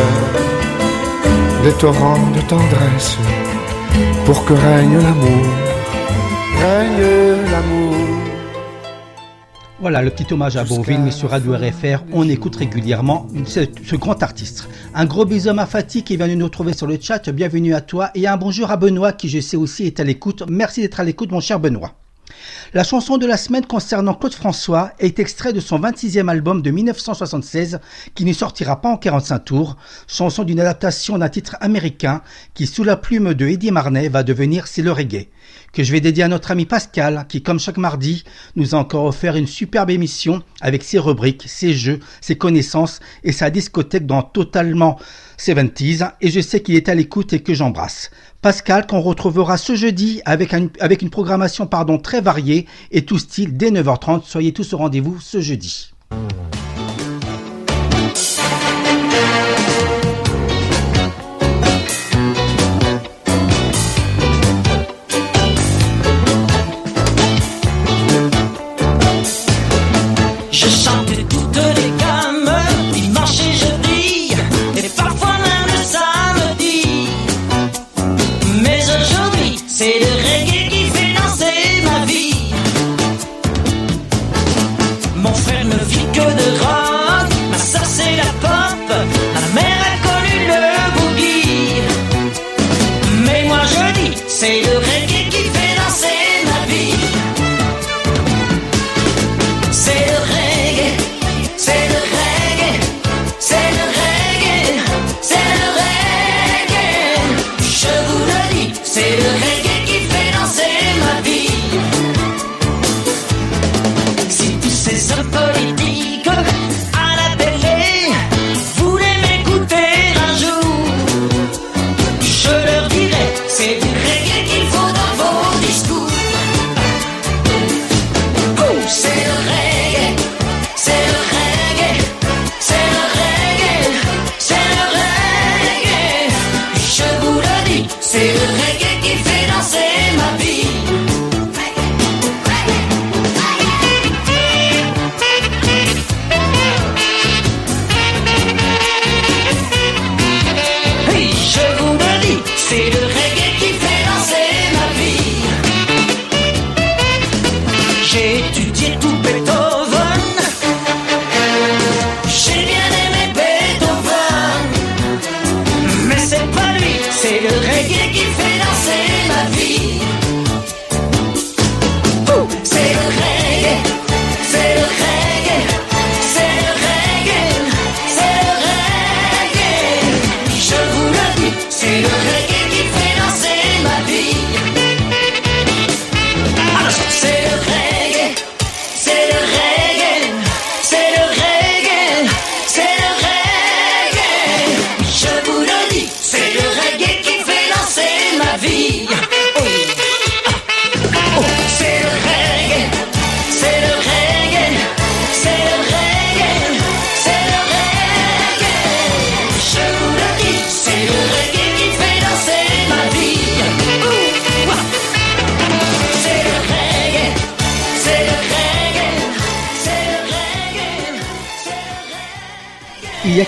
des 1.62 1.72
torrents 1.72 2.30
de 2.32 2.40
tendresse 2.48 3.16
pour 4.24 4.44
que 4.44 4.52
règne 4.52 4.98
l'amour, 4.98 5.46
règne 6.60 7.50
l'amour. 7.50 7.96
Voilà 9.80 10.00
le 10.00 10.10
petit 10.10 10.32
hommage 10.32 10.56
à 10.56 10.64
Bourville, 10.64 11.00
mais 11.00 11.10
sur 11.10 11.30
Radio 11.30 11.54
RFR, 11.54 12.04
on 12.12 12.28
écoute 12.28 12.54
régulièrement 12.54 13.26
ce, 13.44 13.60
ce 13.84 13.96
grand 13.96 14.22
artiste. 14.22 14.68
Un 14.94 15.06
gros 15.06 15.24
bisou 15.24 15.50
à 15.50 15.66
Fatih 15.66 16.04
qui 16.04 16.16
vient 16.16 16.28
de 16.28 16.34
nous 16.34 16.44
retrouver 16.44 16.72
sur 16.72 16.86
le 16.86 16.98
chat, 17.00 17.30
bienvenue 17.30 17.74
à 17.74 17.80
toi, 17.80 18.10
et 18.14 18.28
un 18.28 18.36
bonjour 18.36 18.70
à 18.70 18.76
Benoît 18.76 19.12
qui 19.12 19.28
je 19.28 19.40
sais 19.40 19.56
aussi 19.56 19.86
est 19.86 19.98
à 19.98 20.04
l'écoute. 20.04 20.44
Merci 20.48 20.82
d'être 20.82 21.00
à 21.00 21.04
l'écoute 21.04 21.32
mon 21.32 21.40
cher 21.40 21.58
Benoît. 21.58 21.94
La 22.74 22.84
chanson 22.84 23.18
de 23.18 23.26
la 23.26 23.36
semaine 23.36 23.66
concernant 23.66 24.14
Claude 24.14 24.34
François 24.34 24.92
est 24.98 25.18
extrait 25.18 25.52
de 25.52 25.60
son 25.60 25.78
26e 25.78 26.28
album 26.28 26.62
de 26.62 26.70
1976 26.70 27.80
qui 28.14 28.24
ne 28.24 28.32
sortira 28.32 28.80
pas 28.80 28.88
en 28.88 28.96
45 28.96 29.38
tours, 29.40 29.76
chanson 30.06 30.44
d'une 30.44 30.60
adaptation 30.60 31.18
d'un 31.18 31.28
titre 31.28 31.56
américain 31.60 32.22
qui 32.54 32.66
sous 32.66 32.84
la 32.84 32.96
plume 32.96 33.34
de 33.34 33.46
Eddie 33.46 33.70
Marnet 33.70 34.08
va 34.08 34.22
devenir 34.22 34.66
C'est 34.66 34.82
le 34.82 34.92
reggae, 34.92 35.28
que 35.72 35.82
je 35.82 35.92
vais 35.92 36.00
dédier 36.00 36.24
à 36.24 36.28
notre 36.28 36.50
ami 36.50 36.66
Pascal 36.66 37.26
qui 37.28 37.42
comme 37.42 37.60
chaque 37.60 37.78
mardi 37.78 38.24
nous 38.56 38.74
a 38.74 38.78
encore 38.78 39.04
offert 39.04 39.36
une 39.36 39.46
superbe 39.46 39.90
émission 39.90 40.42
avec 40.60 40.82
ses 40.82 40.98
rubriques, 40.98 41.44
ses 41.46 41.74
jeux, 41.74 42.00
ses 42.20 42.36
connaissances 42.36 43.00
et 43.24 43.32
sa 43.32 43.50
discothèque 43.50 44.06
dans 44.06 44.22
totalement 44.22 44.98
70s 45.38 46.12
et 46.20 46.30
je 46.30 46.40
sais 46.40 46.62
qu'il 46.62 46.76
est 46.76 46.88
à 46.88 46.94
l'écoute 46.94 47.32
et 47.32 47.42
que 47.42 47.54
j'embrasse. 47.54 48.10
Pascal 48.42 48.88
qu'on 48.88 49.00
retrouvera 49.00 49.56
ce 49.56 49.76
jeudi 49.76 50.20
avec, 50.24 50.52
un- 50.52 50.66
avec 50.80 51.00
une 51.00 51.10
programmation 51.10 51.66
pardon, 51.66 51.96
très 51.98 52.20
variée 52.20 52.66
et 52.90 53.04
tout 53.04 53.18
style 53.18 53.56
dès 53.56 53.70
9h30. 53.70 54.24
Soyez 54.24 54.52
tous 54.52 54.72
au 54.72 54.78
rendez-vous 54.78 55.20
ce 55.20 55.40
jeudi. 55.40 55.92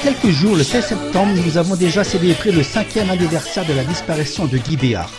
Quelques 0.04 0.36
jours, 0.36 0.54
le 0.54 0.62
16 0.62 0.84
septembre, 0.84 1.32
nous 1.46 1.56
avons 1.56 1.76
déjà 1.76 2.04
célébré 2.04 2.52
le 2.52 2.62
cinquième 2.62 3.08
anniversaire 3.08 3.64
de 3.64 3.72
la 3.72 3.84
disparition 3.84 4.44
de 4.44 4.58
Guy 4.58 4.76
Béard. 4.76 5.10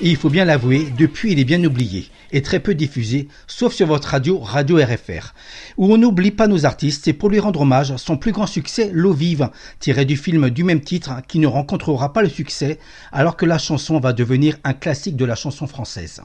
Et 0.00 0.10
il 0.10 0.16
faut 0.16 0.30
bien 0.30 0.44
l'avouer, 0.44 0.88
depuis 0.98 1.30
il 1.30 1.38
est 1.38 1.44
bien 1.44 1.62
oublié 1.62 2.08
et 2.32 2.42
très 2.42 2.58
peu 2.58 2.74
diffusé, 2.74 3.28
sauf 3.46 3.72
sur 3.72 3.86
votre 3.86 4.08
radio, 4.08 4.40
Radio 4.40 4.78
RFR, 4.78 5.32
où 5.76 5.94
on 5.94 5.96
n'oublie 5.96 6.32
pas 6.32 6.48
nos 6.48 6.66
artistes 6.66 7.06
et 7.06 7.12
pour 7.12 7.28
lui 7.28 7.38
rendre 7.38 7.60
hommage, 7.60 7.94
son 7.98 8.16
plus 8.16 8.32
grand 8.32 8.48
succès, 8.48 8.90
L'eau 8.92 9.12
vive, 9.12 9.48
tiré 9.78 10.04
du 10.04 10.16
film 10.16 10.50
du 10.50 10.64
même 10.64 10.80
titre, 10.80 11.12
qui 11.28 11.38
ne 11.38 11.46
rencontrera 11.46 12.12
pas 12.12 12.22
le 12.22 12.28
succès, 12.28 12.80
alors 13.12 13.36
que 13.36 13.46
la 13.46 13.58
chanson 13.58 14.00
va 14.00 14.12
devenir 14.12 14.56
un 14.64 14.72
classique 14.72 15.16
de 15.16 15.24
la 15.24 15.36
chanson 15.36 15.68
française. 15.68 16.20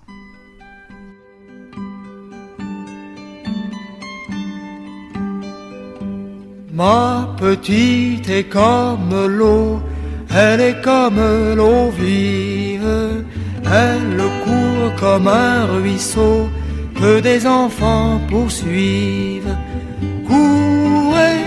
Ma 6.78 7.34
petite 7.40 8.30
est 8.30 8.44
comme 8.44 9.10
l'eau, 9.26 9.82
elle 10.30 10.62
est 10.62 10.80
comme 10.84 11.20
l'eau 11.56 11.90
vive, 11.90 13.24
elle 13.66 14.22
court 14.44 14.92
comme 15.00 15.28
un 15.28 15.66
ruisseau 15.66 16.48
que 17.00 17.20
des 17.20 17.48
enfants 17.48 18.22
poursuivent. 18.30 19.58
Courez, 20.28 21.42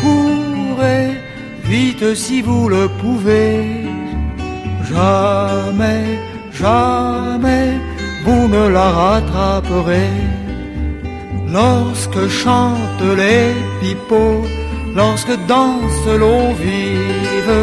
courez, 0.00 1.10
vite 1.64 2.14
si 2.14 2.40
vous 2.40 2.70
le 2.70 2.88
pouvez. 3.02 3.84
Jamais, 4.88 6.06
jamais, 6.54 7.68
vous 8.24 8.48
ne 8.48 8.66
la 8.68 8.88
rattraperez. 9.02 10.16
Lorsque 11.52 12.28
chantent 12.28 13.10
les 13.24 13.52
pipeaux, 13.82 14.42
lorsque 14.94 15.36
danse 15.46 16.06
l'eau 16.18 16.52
vive, 16.58 17.58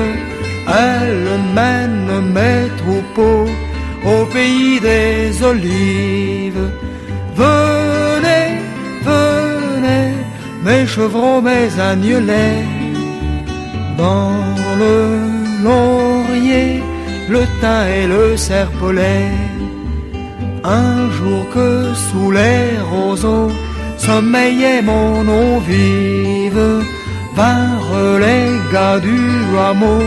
elle 0.68 1.30
mène 1.54 2.12
mes 2.34 2.68
troupeaux 2.82 3.48
au 4.06 4.26
pays 4.26 4.80
des 4.80 5.44
olives. 5.44 6.70
Venez, 7.36 8.50
venez, 9.04 10.14
mes 10.64 10.86
chevreaux, 10.86 11.42
mes 11.42 11.70
agnelets, 11.80 12.66
dans 13.98 14.34
le 14.82 14.96
laurier, 15.64 16.84
le 17.30 17.42
thym 17.62 17.86
et 17.98 18.08
le 18.08 18.38
serpolet. 18.38 19.32
Un 20.64 21.10
jour 21.12 21.48
que 21.54 21.94
sous 21.94 22.32
les 22.32 22.78
roseaux 22.92 23.52
sommeillait 23.98 24.82
mon 24.82 25.22
eau 25.28 25.60
vive, 25.60 26.84
vinrent 27.38 28.18
les 28.26 28.48
gars 28.74 29.00
du 29.00 29.20
rameau 29.56 30.02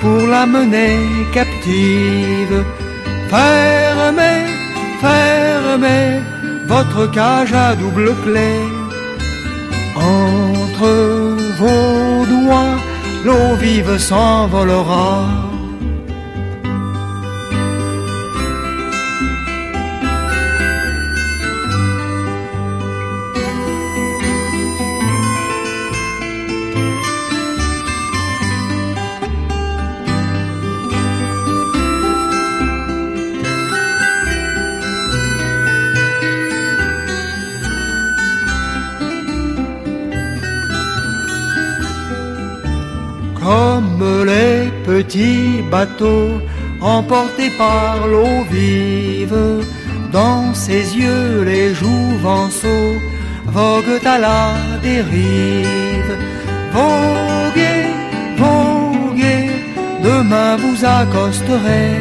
pour 0.00 0.20
l'amener 0.32 0.96
captive. 1.38 2.58
Fermez, 3.32 4.42
fermez 5.04 6.08
votre 6.66 7.02
cage 7.18 7.52
à 7.66 7.68
double 7.82 8.10
clé. 8.24 8.52
Entre 9.94 10.92
vos 11.60 12.26
doigts, 12.32 12.76
l'eau 13.24 13.48
vive 13.64 13.96
s'envolera. 14.08 15.51
Les 45.02 45.08
petits 45.08 45.62
bateaux 45.70 46.40
emportés 46.80 47.50
par 47.58 48.06
l'eau 48.06 48.44
vive, 48.50 49.64
dans 50.12 50.54
ses 50.54 50.96
yeux 50.96 51.42
les 51.44 51.74
jouvenceaux 51.74 52.94
voguent 53.46 54.06
à 54.06 54.18
la 54.18 54.54
dérive. 54.82 56.14
Voguez, 56.72 57.86
voguez, 58.42 59.50
demain 60.02 60.56
vous 60.56 60.84
accosterez. 60.84 61.98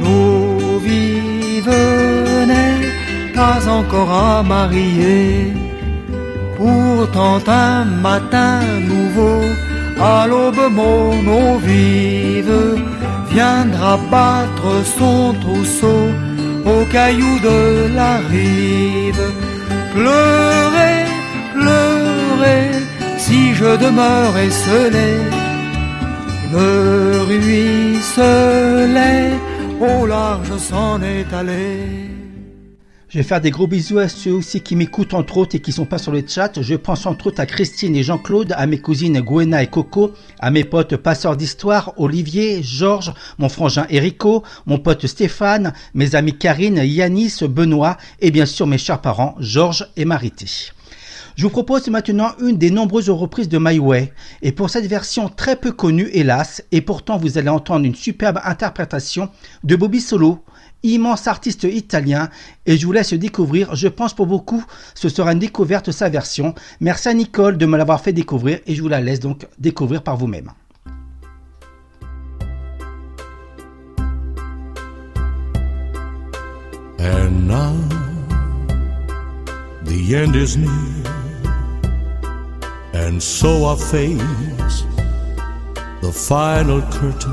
L'eau 0.00 0.78
vive 0.78 1.76
n'est 2.50 3.32
pas 3.34 3.60
encore 3.68 4.12
à 4.12 4.42
marier. 4.42 5.52
Pourtant 6.56 7.40
un 7.48 7.84
matin 7.84 8.60
nouveau, 8.80 9.40
à 10.00 10.26
l'aube 10.26 10.70
mon 10.70 11.10
eau 11.26 11.58
vive 11.58 12.78
viendra 13.30 13.98
battre 14.10 14.84
son 14.98 15.34
trousseau 15.40 16.08
aux 16.64 16.84
cailloux 16.92 17.38
de 17.40 17.94
la 17.94 18.16
rive. 18.32 19.24
Pleurez, 19.94 21.04
pleurez, 21.54 22.70
si 23.18 23.54
je 23.54 23.76
demeure 23.76 24.36
esselé, 24.38 25.18
le 26.52 27.20
ruisselet 27.28 29.30
au 29.80 30.06
large 30.06 30.56
s'en 30.56 31.00
est 31.02 31.32
allé. 31.32 32.03
Je 33.14 33.20
vais 33.20 33.22
faire 33.22 33.40
des 33.40 33.52
gros 33.52 33.68
bisous 33.68 34.00
à 34.00 34.08
ceux 34.08 34.32
aussi 34.32 34.60
qui 34.60 34.74
m'écoutent 34.74 35.14
entre 35.14 35.36
autres 35.36 35.54
et 35.54 35.60
qui 35.60 35.70
sont 35.70 35.84
pas 35.84 35.98
sur 35.98 36.10
le 36.10 36.24
chat. 36.26 36.60
Je 36.60 36.74
pense 36.74 37.06
entre 37.06 37.28
autres 37.28 37.38
à 37.38 37.46
Christine 37.46 37.94
et 37.94 38.02
Jean-Claude, 38.02 38.52
à 38.56 38.66
mes 38.66 38.80
cousines 38.80 39.20
Gwena 39.20 39.62
et 39.62 39.68
Coco, 39.68 40.10
à 40.40 40.50
mes 40.50 40.64
potes 40.64 40.96
passeurs 40.96 41.36
d'histoire, 41.36 41.92
Olivier, 41.96 42.60
Georges, 42.64 43.14
mon 43.38 43.48
frangin 43.48 43.86
Erico, 43.88 44.42
mon 44.66 44.80
pote 44.80 45.06
Stéphane, 45.06 45.74
mes 45.94 46.16
amis 46.16 46.36
Karine, 46.36 46.80
Yanis, 46.84 47.36
Benoît 47.42 47.98
et 48.20 48.32
bien 48.32 48.46
sûr 48.46 48.66
mes 48.66 48.78
chers 48.78 49.00
parents 49.00 49.36
Georges 49.38 49.86
et 49.96 50.04
Marité. 50.04 50.46
Je 51.36 51.44
vous 51.44 51.50
propose 51.50 51.86
maintenant 51.88 52.32
une 52.40 52.58
des 52.58 52.70
nombreuses 52.70 53.10
reprises 53.10 53.48
de 53.48 53.58
My 53.60 53.78
Way. 53.78 54.12
Et 54.42 54.50
pour 54.50 54.70
cette 54.70 54.86
version 54.86 55.28
très 55.28 55.54
peu 55.54 55.70
connue, 55.70 56.08
hélas, 56.12 56.64
et 56.72 56.80
pourtant 56.80 57.16
vous 57.18 57.38
allez 57.38 57.48
entendre 57.48 57.86
une 57.86 57.94
superbe 57.94 58.40
interprétation 58.44 59.28
de 59.62 59.76
Bobby 59.76 60.00
Solo, 60.00 60.44
immense 60.84 61.26
artiste 61.26 61.64
italien, 61.64 62.28
et 62.66 62.78
je 62.78 62.86
vous 62.86 62.92
laisse 62.92 63.12
découvrir. 63.12 63.74
Je 63.74 63.88
pense 63.88 64.14
pour 64.14 64.26
beaucoup, 64.26 64.64
ce 64.94 65.08
sera 65.08 65.32
une 65.32 65.40
découverte 65.40 65.90
sa 65.90 66.08
version. 66.08 66.54
Merci 66.80 67.08
à 67.08 67.14
Nicole 67.14 67.58
de 67.58 67.66
me 67.66 67.76
l'avoir 67.76 68.00
fait 68.00 68.12
découvrir, 68.12 68.60
et 68.66 68.74
je 68.76 68.82
vous 68.82 68.88
la 68.88 69.00
laisse 69.00 69.18
donc 69.18 69.46
découvrir 69.58 70.02
par 70.02 70.16
vous-même. 70.16 70.50
And 77.00 77.48
now 77.48 77.74
the 79.84 80.14
end 80.14 80.36
is 80.36 80.56
near, 80.56 80.70
and 82.94 83.20
so 83.20 83.76
the 86.00 86.12
final 86.12 86.80
curtain. 86.92 87.32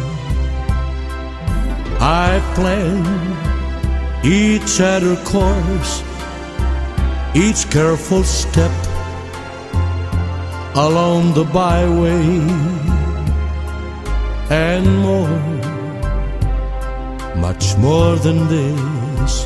I 2.03 2.41
planned 2.55 4.25
each 4.25 4.81
other 4.81 5.15
course, 5.23 6.01
each 7.35 7.69
careful 7.69 8.23
step 8.23 8.71
along 10.73 11.35
the 11.35 11.43
byway, 11.43 12.39
and 14.49 14.97
more, 14.97 15.29
much 17.37 17.77
more 17.77 18.15
than 18.15 18.47
this. 18.47 19.45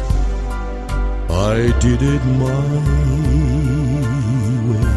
I 1.29 1.77
did 1.81 2.01
it 2.01 2.23
my 2.39 2.67
way. 4.69 4.95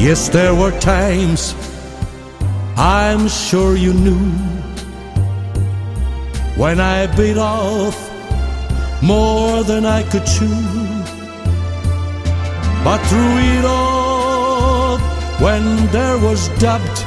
Yes, 0.00 0.28
there 0.28 0.54
were 0.54 0.78
times 0.78 1.56
I'm 2.76 3.26
sure 3.26 3.76
you 3.76 3.92
knew 3.92 4.61
when 6.62 6.78
I 6.78 7.08
bit 7.16 7.38
off 7.38 7.98
more 9.02 9.64
than 9.64 9.84
I 9.84 10.04
could 10.10 10.24
chew. 10.24 10.62
But 12.84 13.00
through 13.08 13.36
it 13.56 13.64
all, 13.64 14.98
when 15.44 15.64
there 15.90 16.18
was 16.26 16.40
doubt, 16.60 16.98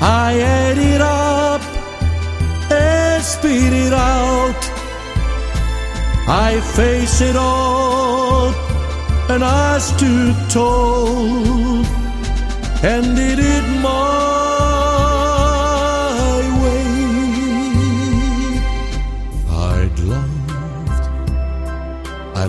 I 0.00 0.30
ate 0.60 0.82
it 0.94 1.00
up 1.00 1.62
and 2.70 3.24
spit 3.24 3.72
it 3.86 3.92
out. 3.92 4.62
I 6.28 6.60
face 6.76 7.20
it 7.20 7.34
all, 7.34 8.54
and 9.32 9.42
I 9.42 9.78
stood 9.78 10.36
tall 10.48 11.84
and 12.92 13.16
did 13.16 13.40
it 13.40 13.66
my 13.82 14.43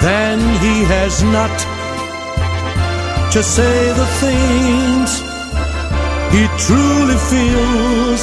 then 0.00 0.38
he 0.64 0.84
has 0.84 1.22
not 1.22 1.50
to 3.32 3.42
say 3.42 3.92
the 3.92 4.06
things 4.22 5.10
he 6.34 6.42
truly 6.64 7.18
feels 7.30 8.22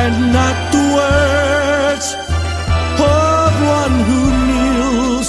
and 0.00 0.32
not 0.32 0.56
the 0.72 0.84
words 0.98 2.06
of 2.98 3.52
one 3.80 3.96
who 4.08 4.20
kneels. 4.48 5.28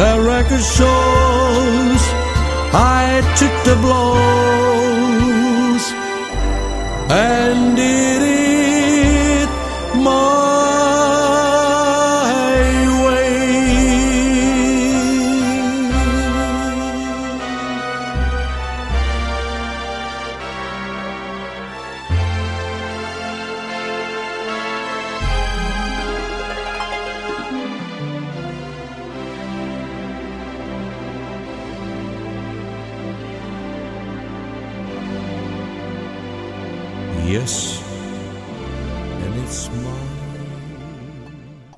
The 0.00 0.12
record 0.32 0.64
shows 0.78 2.02
I 2.72 3.20
took 3.38 3.54
the 3.68 3.76
blows 3.84 5.84
and 7.10 7.76
did 7.76 8.22
it 8.22 9.50
my 9.96 10.79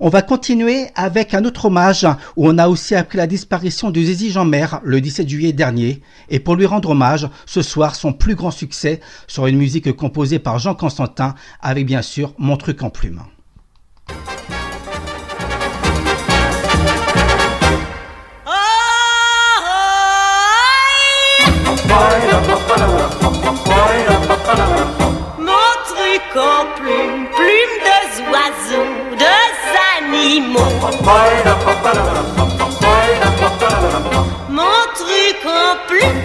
On 0.05 0.09
va 0.09 0.21
continuer 0.21 0.89
avec 0.97 1.33
un 1.33 1.45
autre 1.45 1.67
hommage 1.67 2.09
où 2.35 2.49
on 2.49 2.59
a 2.59 2.67
aussi 2.67 2.97
appris 2.97 3.19
la 3.19 3.29
disparition 3.29 3.93
de 3.93 4.01
Zizi 4.01 4.33
Jean-Mer 4.33 4.81
le 4.83 5.01
17 5.01 5.29
juillet 5.29 5.53
dernier. 5.53 6.03
Et 6.29 6.41
pour 6.41 6.57
lui 6.57 6.67
rendre 6.67 6.91
hommage, 6.91 7.29
ce 7.47 7.63
soir, 7.63 7.95
son 7.95 8.13
plus 8.13 8.35
grand 8.35 8.51
succès 8.51 8.99
sur 9.29 9.47
une 9.47 9.57
musique 9.57 9.93
composée 9.93 10.41
par 10.41 10.59
Jean 10.59 10.75
Constantin 10.75 11.37
avec 11.61 11.87
bien 11.87 12.03
sûr 12.03 12.35
Mon 12.37 12.57
truc 12.57 12.83
en 12.83 12.91
plume. 12.91 13.23
Mon 34.49 34.83
truc 34.97 35.39
en 35.47 35.77
plume, 35.87 36.21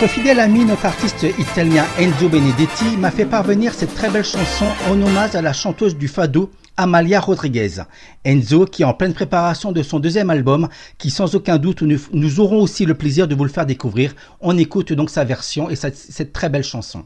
Notre 0.00 0.12
fidèle 0.12 0.40
ami, 0.40 0.64
notre 0.64 0.86
artiste 0.86 1.24
italien 1.38 1.84
Enzo 1.98 2.28
Benedetti 2.28 2.96
m'a 2.98 3.10
fait 3.12 3.24
parvenir 3.24 3.72
cette 3.72 3.94
très 3.94 4.10
belle 4.10 4.24
chanson 4.24 4.66
en 4.90 5.00
hommage 5.00 5.34
à 5.36 5.40
la 5.42 5.52
chanteuse 5.52 5.96
du 5.96 6.08
fado 6.08 6.50
Amalia 6.76 7.20
Rodriguez. 7.20 7.76
Enzo 8.24 8.64
qui 8.64 8.82
est 8.82 8.86
en 8.86 8.92
pleine 8.94 9.14
préparation 9.14 9.70
de 9.70 9.82
son 9.84 10.00
deuxième 10.00 10.30
album 10.30 10.68
qui 10.98 11.10
sans 11.10 11.36
aucun 11.36 11.58
doute 11.58 11.82
nous, 11.82 12.40
aurons 12.40 12.60
aussi 12.60 12.86
le 12.86 12.94
plaisir 12.94 13.28
de 13.28 13.36
vous 13.36 13.44
le 13.44 13.50
faire 13.50 13.66
découvrir. 13.66 14.14
On 14.40 14.58
écoute 14.58 14.92
donc 14.92 15.10
sa 15.10 15.22
version 15.24 15.70
et 15.70 15.76
sa- 15.76 15.92
cette 15.92 16.32
très 16.32 16.48
belle 16.48 16.64
chanson. 16.64 17.04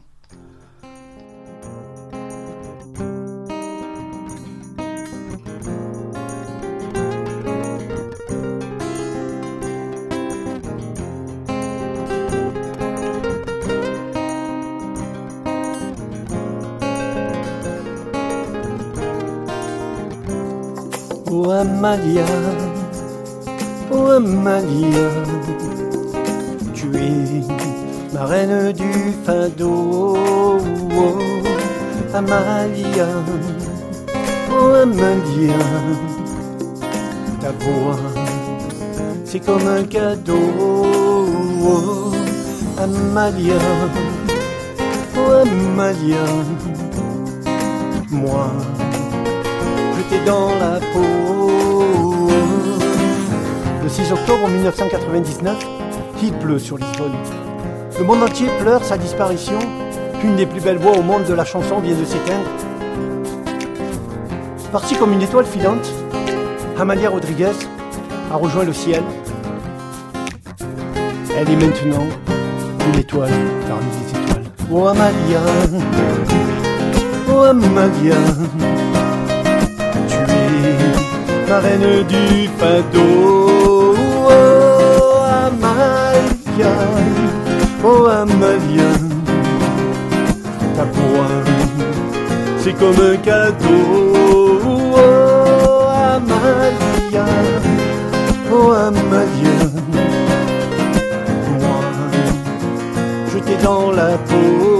Amalia, 21.89 22.25
oh 23.91 24.11
Amalia, 24.11 25.09
tu 26.71 26.85
es 26.95 27.47
ma 28.13 28.25
reine 28.27 28.71
du 28.73 28.91
fado. 29.25 30.15
Oh, 30.93 31.17
Amalia, 32.13 33.07
oh 34.51 34.75
Amalia, 34.83 35.57
ta 37.41 37.49
voix, 37.57 37.97
c'est 39.25 39.39
comme 39.39 39.67
un 39.67 39.81
cadeau. 39.81 40.85
Oh, 41.63 42.11
Amalia, 42.77 43.57
oh 45.17 45.41
Amalia, 45.41 46.25
moi 48.11 48.51
j'étais 49.97 50.23
dans 50.23 50.49
la 50.49 50.79
peau. 50.93 51.38
Le 53.99 54.05
6 54.05 54.11
octobre 54.13 54.47
1999, 54.47 55.57
il 56.23 56.31
pleut 56.31 56.57
sur 56.57 56.77
Lisbonne. 56.77 57.15
Le 57.97 58.05
monde 58.05 58.23
entier 58.23 58.47
pleure 58.61 58.83
sa 58.83 58.97
disparition. 58.97 59.59
Une 60.23 60.37
des 60.37 60.45
plus 60.45 60.61
belles 60.61 60.77
voix 60.77 60.97
au 60.97 61.01
monde 61.01 61.25
de 61.25 61.33
la 61.33 61.43
chanson 61.43 61.79
vient 61.79 61.95
de 61.95 62.05
s'éteindre. 62.05 62.47
Partie 64.71 64.95
comme 64.95 65.11
une 65.11 65.21
étoile 65.21 65.45
filante, 65.45 65.85
Amalia 66.79 67.09
Rodriguez 67.09 67.51
a 68.31 68.37
rejoint 68.37 68.63
le 68.63 68.71
ciel. 68.71 69.03
Elle 71.37 71.49
est 71.49 71.57
maintenant 71.57 72.07
une 72.93 72.99
étoile 72.99 73.31
parmi 73.67 73.85
les 73.91 74.17
étoiles. 74.17 74.43
Oh 74.71 74.87
Amalia, 74.87 75.41
oh 77.29 77.41
Amalia 77.41 78.15
tu 80.07 80.15
es 80.15 81.49
ma 81.49 81.59
reine 81.59 82.03
du 82.07 82.47
fado. 82.57 83.48
Oh 87.99 88.05
Amalia, 88.07 88.91
ta 90.75 90.83
voix, 90.85 91.27
c'est 92.57 92.73
comme 92.73 92.95
un 92.99 93.17
cadeau. 93.17 94.13
Oh 94.95 95.83
Amalia, 95.87 97.25
oh 98.51 98.71
Amalia, 98.71 99.57
moi, 101.59 101.79
je 103.33 103.39
t'ai 103.39 103.57
dans 103.63 103.91
la 103.91 104.17
peau. 104.17 104.79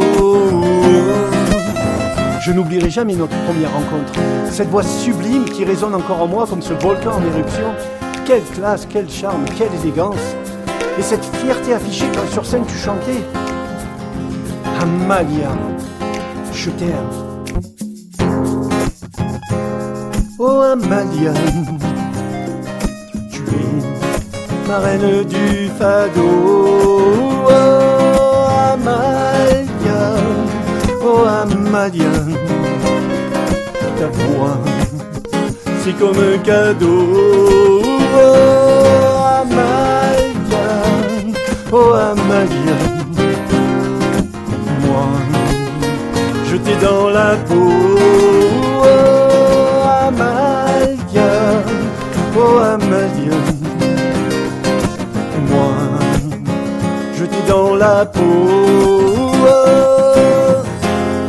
Je 2.41 2.53
n'oublierai 2.53 2.89
jamais 2.89 3.13
notre 3.13 3.36
première 3.45 3.72
rencontre. 3.74 4.13
Cette 4.49 4.70
voix 4.70 4.82
sublime 4.84 5.45
qui 5.45 5.65
résonne 5.65 5.93
encore 5.93 6.22
en 6.22 6.28
moi 6.28 6.47
comme 6.49 6.61
ce 6.61 6.74
volcan 6.74 7.11
en 7.17 7.22
éruption. 7.22 7.76
Quelle 8.26 8.43
classe, 8.55 8.88
quel 8.89 9.09
charme, 9.09 9.45
quelle 9.57 9.74
élégance. 9.84 10.36
Et 11.00 11.02
cette 11.02 11.24
fierté 11.38 11.74
affichée 11.74 12.08
quand 12.14 12.30
sur 12.30 12.45
scène 12.45 12.66
tu 12.68 12.78
chantais. 12.78 13.24
Amalia, 14.82 15.47
je 16.54 16.70
t'aime. 16.72 16.89
Oh 20.38 20.60
Amalia, 20.74 21.32
tu 23.32 23.41
es 23.43 24.68
ma 24.68 24.80
reine 24.80 25.24
du 25.24 25.70
fado. 25.80 26.28
Oh 27.47 28.74
Amalia, 28.74 30.02
oh 31.02 31.24
Amalia, 31.26 32.12
ta 33.97 34.08
voix, 34.08 34.58
c'est 35.82 35.97
comme 35.97 36.18
un 36.18 36.38
cadeau. 36.39 37.68
Amalia, 41.72 42.78
moi, 44.88 45.05
je 46.45 46.57
t'ai 46.57 46.76
dans 46.78 47.09
la 47.09 47.36
peau. 47.36 47.70
Amalia, 50.07 51.30
oh 52.36 52.57
Amalia, 52.57 53.38
moi, 55.47 55.72
je 57.15 57.26
t'ai 57.26 57.47
dans 57.47 57.76
la 57.76 58.05
peau. 58.07 58.22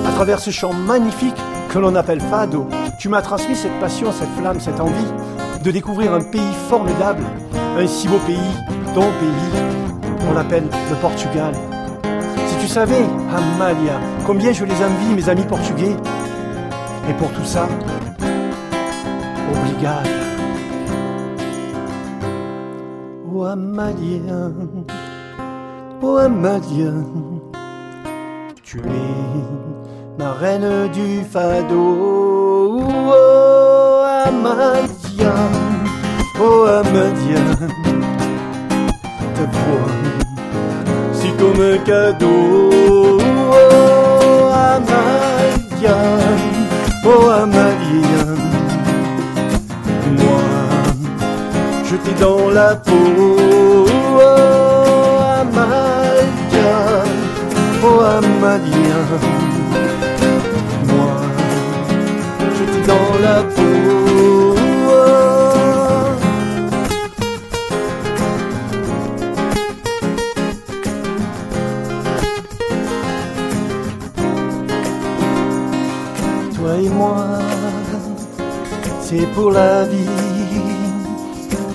À 0.09 0.13
travers 0.15 0.39
ce 0.41 0.51
chant 0.51 0.73
magnifique 0.73 1.37
que 1.69 1.79
l'on 1.79 1.95
appelle 1.95 2.21
Fado, 2.21 2.67
tu 2.99 3.11
m'as 3.11 3.21
transmis 3.21 3.57
cette 3.57 3.79
passion, 3.79 4.11
cette 4.11 4.35
flamme, 4.41 4.59
cette 4.59 4.81
envie 4.81 5.13
de 5.63 5.71
découvrir 5.71 6.15
un 6.15 6.23
pays 6.23 6.55
formidable, 6.71 7.25
un 7.79 7.87
si 7.87 8.09
beau 8.09 8.19
pays, 8.27 8.39
ton 8.95 9.03
pays, 9.03 9.80
on 10.31 10.35
l'appelle 10.35 10.69
le 10.89 10.97
Portugal. 10.97 11.53
Si 12.47 12.57
tu 12.61 12.69
savais, 12.69 13.05
Amalia, 13.37 13.99
combien 14.27 14.53
je 14.53 14.65
les 14.65 14.75
envie, 14.75 15.15
mes 15.15 15.29
amis 15.29 15.45
portugais, 15.45 15.97
et 17.09 17.13
pour 17.15 17.31
tout 17.33 17.45
ça, 17.45 17.67
obrigado. 19.51 20.09
Oh 23.33 23.45
Amalia, 23.45 24.51
oh 26.03 26.17
Amalia, 26.19 26.93
tu 28.63 28.79
es 28.79 30.19
ma 30.19 30.33
reine 30.33 30.89
du 30.93 31.25
fado. 31.25 31.97
Oh 33.13 34.05
Amalia, 34.27 35.33
oh 36.39 36.67
Amalia, 36.67 37.41
comme 41.41 41.79
cadeau. 41.85 43.19
Oh 43.53 44.53
Amalia, 44.53 45.97
oh 47.05 47.29
Amalia, 47.31 48.25
moi, 50.19 50.45
je 51.89 51.97
t'ai 51.97 52.15
dans 52.21 52.51
la 52.51 52.75
peau. 52.77 53.87
Oh 54.23 55.19
Amalia, 55.41 56.73
oh 57.83 58.01
Amalia, 58.19 59.01
moi, 60.89 61.15
je 62.57 62.65
t'ai 62.71 62.83
dans 62.87 63.13
la 63.23 63.37
peau. 63.43 63.60
Pour 79.41 79.53
la 79.53 79.85
vie. 79.85 80.19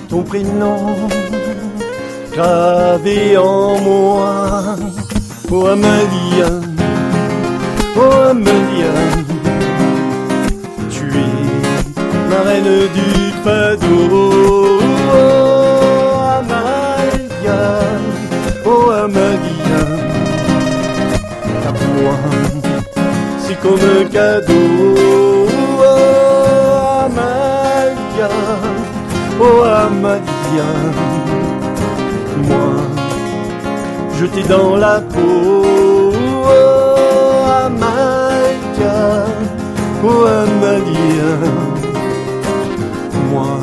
Ton 0.08 0.22
prénom 0.22 0.78
gravé 2.32 3.36
en 3.36 3.78
moi. 3.80 4.76
Oh 5.50 5.66
Amalia, 5.66 6.50
oh 7.96 8.30
Amalia, 8.30 8.94
tu 10.94 11.04
es 11.24 11.34
ma 12.30 12.40
reine 12.48 12.76
du 12.96 13.08
fado. 13.44 13.96
Oh 15.12 16.18
Amalia, 16.40 17.60
oh 18.64 18.90
Amalia, 19.04 19.80
ta 21.62 21.70
voix, 21.80 22.22
c'est 23.44 23.58
comme 23.60 23.84
un 23.98 24.04
cadeau. 24.16 25.35
Oh 30.06 30.12
Amalia, 30.12 30.68
moi 32.48 32.96
jeté 34.18 34.42
dans 34.44 34.76
la 34.76 35.00
peau. 35.00 35.62
Oh, 36.48 37.44
Amaïka, 37.66 39.26
oh 40.04 40.24
Amalia, 40.24 41.36
moi, 43.30 43.60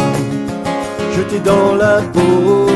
jeté 1.15 1.39
dans 1.39 1.75
la 1.75 2.01
peau. 2.01 2.67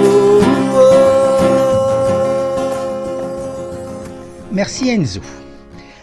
Merci 4.52 4.90
Enzo. 4.90 5.22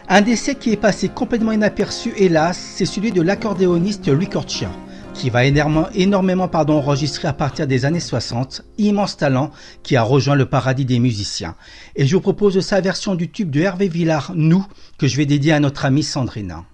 Un 0.09 0.21
décès 0.21 0.55
qui 0.55 0.71
est 0.71 0.77
passé 0.77 1.09
complètement 1.09 1.53
inaperçu, 1.53 2.13
hélas, 2.17 2.57
c'est 2.57 2.85
celui 2.85 3.11
de 3.11 3.23
l'accordéoniste 3.23 4.05
Rick 4.07 4.37
Chia, 4.47 4.71
qui 5.25 5.31
va 5.31 5.47
énormément, 5.47 5.89
énormément 5.95 6.49
pardon, 6.49 6.75
enregistrer 6.75 7.29
à 7.29 7.33
partir 7.33 7.67
des 7.67 7.87
années 7.87 7.99
60, 7.99 8.61
immense 8.77 9.17
talent 9.17 9.53
qui 9.83 9.97
a 9.97 10.03
rejoint 10.03 10.35
le 10.35 10.45
paradis 10.45 10.85
des 10.85 10.99
musiciens. 10.99 11.55
Et 11.97 12.05
je 12.07 12.15
vous 12.15 12.21
propose 12.21 12.61
sa 12.61 12.83
version 12.83 13.15
du 13.15 13.31
tube 13.31 13.49
de 13.49 13.63
Hervé 13.63 13.89
Villard, 13.89 14.33
Nous, 14.35 14.67
que 14.99 15.07
je 15.07 15.17
vais 15.17 15.25
dédier 15.25 15.55
à 15.55 15.61
notre 15.61 15.87
amie 15.87 16.03
Sandrina. 16.03 16.67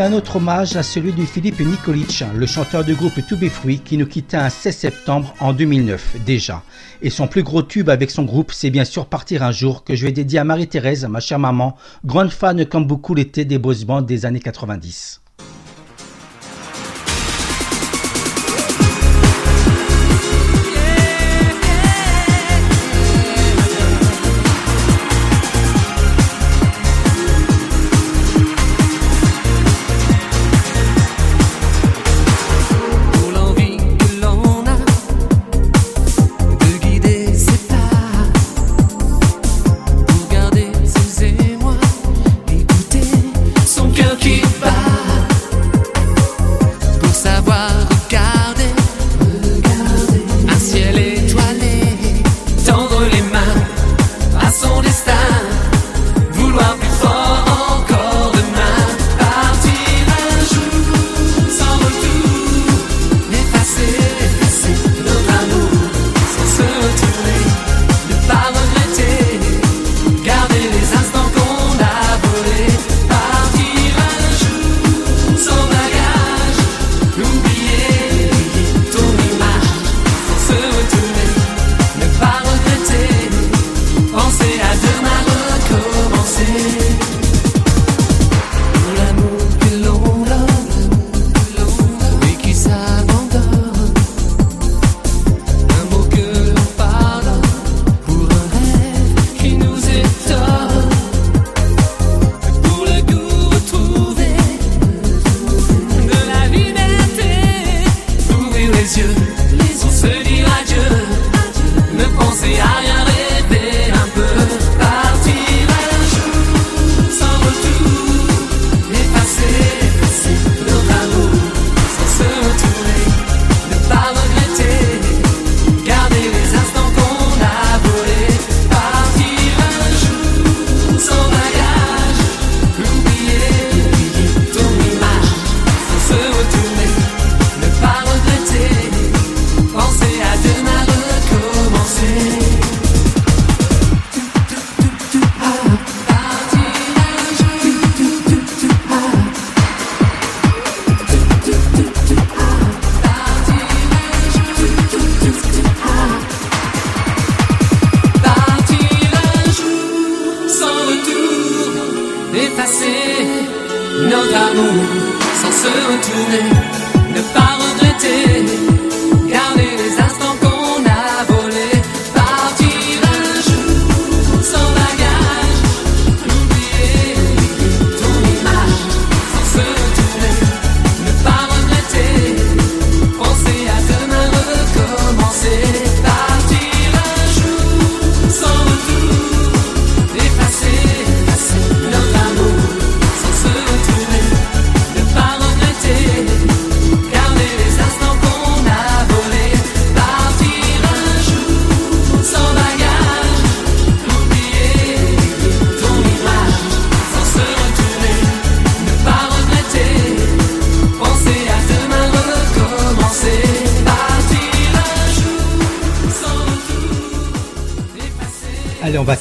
Aussi 0.00 0.08
un 0.08 0.16
autre 0.16 0.36
hommage 0.36 0.76
à 0.76 0.82
celui 0.82 1.12
de 1.12 1.26
Philippe 1.26 1.60
Nikolic, 1.60 2.24
le 2.34 2.46
chanteur 2.46 2.84
du 2.84 2.94
groupe 2.94 3.20
To 3.28 3.36
Be 3.36 3.50
Free 3.50 3.80
qui 3.80 3.98
nous 3.98 4.06
quittait 4.06 4.38
un 4.38 4.48
16 4.48 4.74
septembre 4.74 5.34
en 5.40 5.52
2009 5.52 6.16
déjà. 6.24 6.62
Et 7.02 7.10
son 7.10 7.26
plus 7.26 7.42
gros 7.42 7.62
tube 7.62 7.90
avec 7.90 8.10
son 8.10 8.22
groupe, 8.22 8.50
c'est 8.50 8.70
bien 8.70 8.86
sûr 8.86 9.04
Partir 9.04 9.42
un 9.42 9.52
jour 9.52 9.84
que 9.84 9.94
je 9.94 10.06
vais 10.06 10.12
dédier 10.12 10.38
à 10.38 10.44
Marie-Thérèse, 10.44 11.04
ma 11.04 11.20
chère 11.20 11.38
maman, 11.38 11.76
grande 12.06 12.30
fan 12.30 12.64
comme 12.64 12.86
beaucoup 12.86 13.14
l'été 13.14 13.44
des 13.44 13.58
boss 13.58 13.84
des 14.06 14.24
années 14.24 14.40
90. 14.40 15.20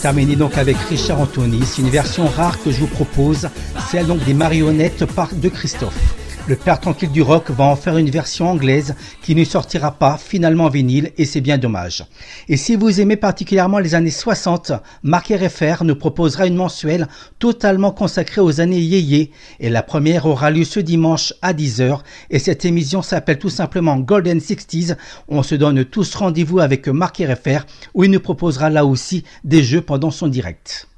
Terminer 0.09 0.37
donc 0.37 0.57
avec 0.57 0.75
Richard 0.89 1.21
Anthony. 1.21 1.61
C'est 1.63 1.83
une 1.83 1.89
version 1.91 2.25
rare 2.25 2.59
que 2.63 2.71
je 2.71 2.79
vous 2.79 2.87
propose, 2.87 3.47
celle 3.91 4.07
donc 4.07 4.25
des 4.25 4.33
marionnettes 4.33 5.05
par 5.05 5.29
de 5.35 5.49
Christophe. 5.49 6.18
Le 6.49 6.55
père 6.55 6.79
tranquille 6.79 7.11
du 7.11 7.21
rock 7.21 7.51
va 7.51 7.65
en 7.65 7.75
faire 7.75 7.99
une 7.99 8.09
version 8.09 8.49
anglaise 8.49 8.95
qui 9.21 9.35
ne 9.35 9.43
sortira 9.43 9.91
pas 9.91 10.17
finalement 10.17 10.63
en 10.63 10.69
vinyle 10.69 11.11
et 11.15 11.25
c'est 11.25 11.41
bien 11.41 11.59
dommage. 11.59 12.03
Et 12.47 12.57
si 12.57 12.75
vous 12.75 12.99
aimez 12.99 13.17
particulièrement 13.17 13.77
les 13.77 13.93
années 13.93 14.09
60, 14.09 14.71
Marc 15.03 15.27
RFR 15.27 15.83
nous 15.83 15.95
proposera 15.95 16.47
une 16.47 16.55
mensuelle 16.55 17.07
totalement 17.37 17.91
consacrée 17.91 18.41
aux 18.41 18.61
années 18.61 18.79
yéyé 18.79 19.29
et 19.59 19.69
la 19.69 19.83
première 19.83 20.25
aura 20.25 20.49
lieu 20.49 20.63
ce 20.63 20.79
dimanche 20.79 21.35
à 21.43 21.53
10h 21.53 21.99
et 22.31 22.39
cette 22.39 22.65
émission 22.65 23.03
s'appelle 23.03 23.37
tout 23.37 23.51
simplement 23.51 23.97
Golden 23.97 24.39
60s. 24.39 24.97
On 25.27 25.43
se 25.43 25.53
donne 25.53 25.85
tous 25.85 26.15
rendez-vous 26.15 26.61
avec 26.61 26.87
Marc 26.87 27.19
RFR 27.19 27.67
où 27.93 28.05
il 28.05 28.09
nous 28.09 28.19
proposera 28.19 28.71
là 28.71 28.87
aussi 28.87 29.23
des 29.43 29.61
jeux 29.61 29.81
pendant 29.81 30.09
son 30.09 30.27
direct. 30.27 30.88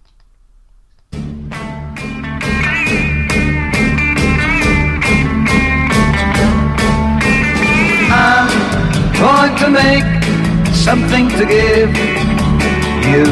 Make 9.71 10.03
something 10.73 11.29
to 11.29 11.45
give 11.45 11.91
you. 13.11 13.27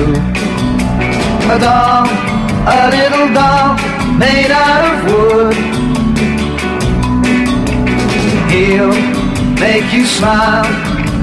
A 1.53 1.57
doll, 1.59 2.07
a 2.77 2.81
little 2.95 3.27
doll 3.33 3.75
made 4.17 4.51
out 4.51 4.83
of 4.91 4.97
wood. 5.09 5.55
He'll 8.51 8.95
make 9.59 9.91
you 9.91 10.05
smile, 10.05 10.69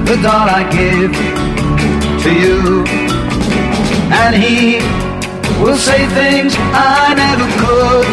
the 0.05 0.17
doll 0.21 0.47
I 0.59 0.63
give 0.79 1.13
to 2.23 2.29
you. 2.43 2.85
And 4.21 4.35
he 4.35 4.79
will 5.61 5.77
say 5.77 6.05
things 6.19 6.53
I 6.57 7.13
never 7.23 7.47
could. 7.61 8.07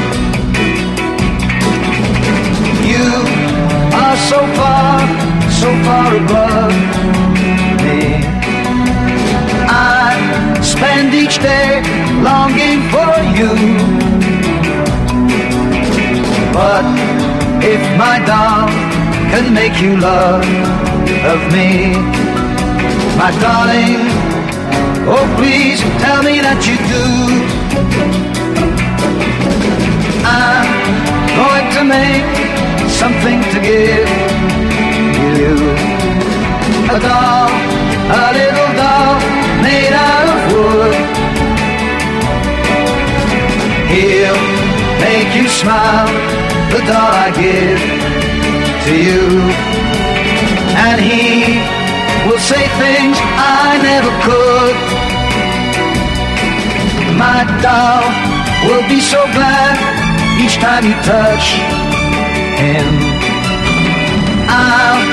You 2.93 3.11
are 4.03 4.17
so 4.33 4.41
far, 4.57 5.01
so 5.51 5.69
far 5.85 6.17
above 6.17 6.94
spend 10.85 11.15
each 11.15 11.37
day 11.39 11.71
longing 12.29 12.81
for 12.93 13.13
you. 13.39 13.53
But 16.59 16.85
if 17.73 17.83
my 18.03 18.17
doll 18.31 18.69
can 19.33 19.47
make 19.61 19.77
you 19.85 19.93
love 20.09 20.45
of 21.33 21.41
me, 21.55 21.71
my 23.21 23.31
darling, 23.45 24.03
oh 25.15 25.27
please 25.39 25.81
tell 26.05 26.21
me 26.29 26.35
that 26.47 26.61
you 26.69 26.77
do. 26.95 27.05
I'm 30.41 30.69
going 31.41 31.69
to 31.77 31.83
make 31.97 32.29
something 33.01 33.39
to 33.53 33.59
give 33.71 34.09
you. 35.41 35.55
A 36.95 36.99
doll, 37.09 37.51
a 38.21 38.25
little 38.39 38.71
doll 38.81 39.17
made 39.67 39.95
out 40.09 40.24
He'll 43.95 44.45
make 44.99 45.31
you 45.39 45.47
smile, 45.47 46.11
the 46.73 46.81
doll 46.91 47.15
I 47.27 47.31
give 47.31 47.83
to 48.87 48.93
you. 49.07 49.25
And 50.87 50.99
he 51.01 51.63
will 52.27 52.43
say 52.43 52.67
things 52.83 53.17
I 53.39 53.79
never 53.89 54.13
could. 54.27 54.77
My 57.15 57.47
doll 57.63 58.03
will 58.67 58.83
be 58.89 58.99
so 58.99 59.23
glad 59.31 59.79
each 60.43 60.57
time 60.57 60.85
you 60.91 60.97
touch 61.07 61.47
him. 62.59 62.89
I'll 64.51 65.07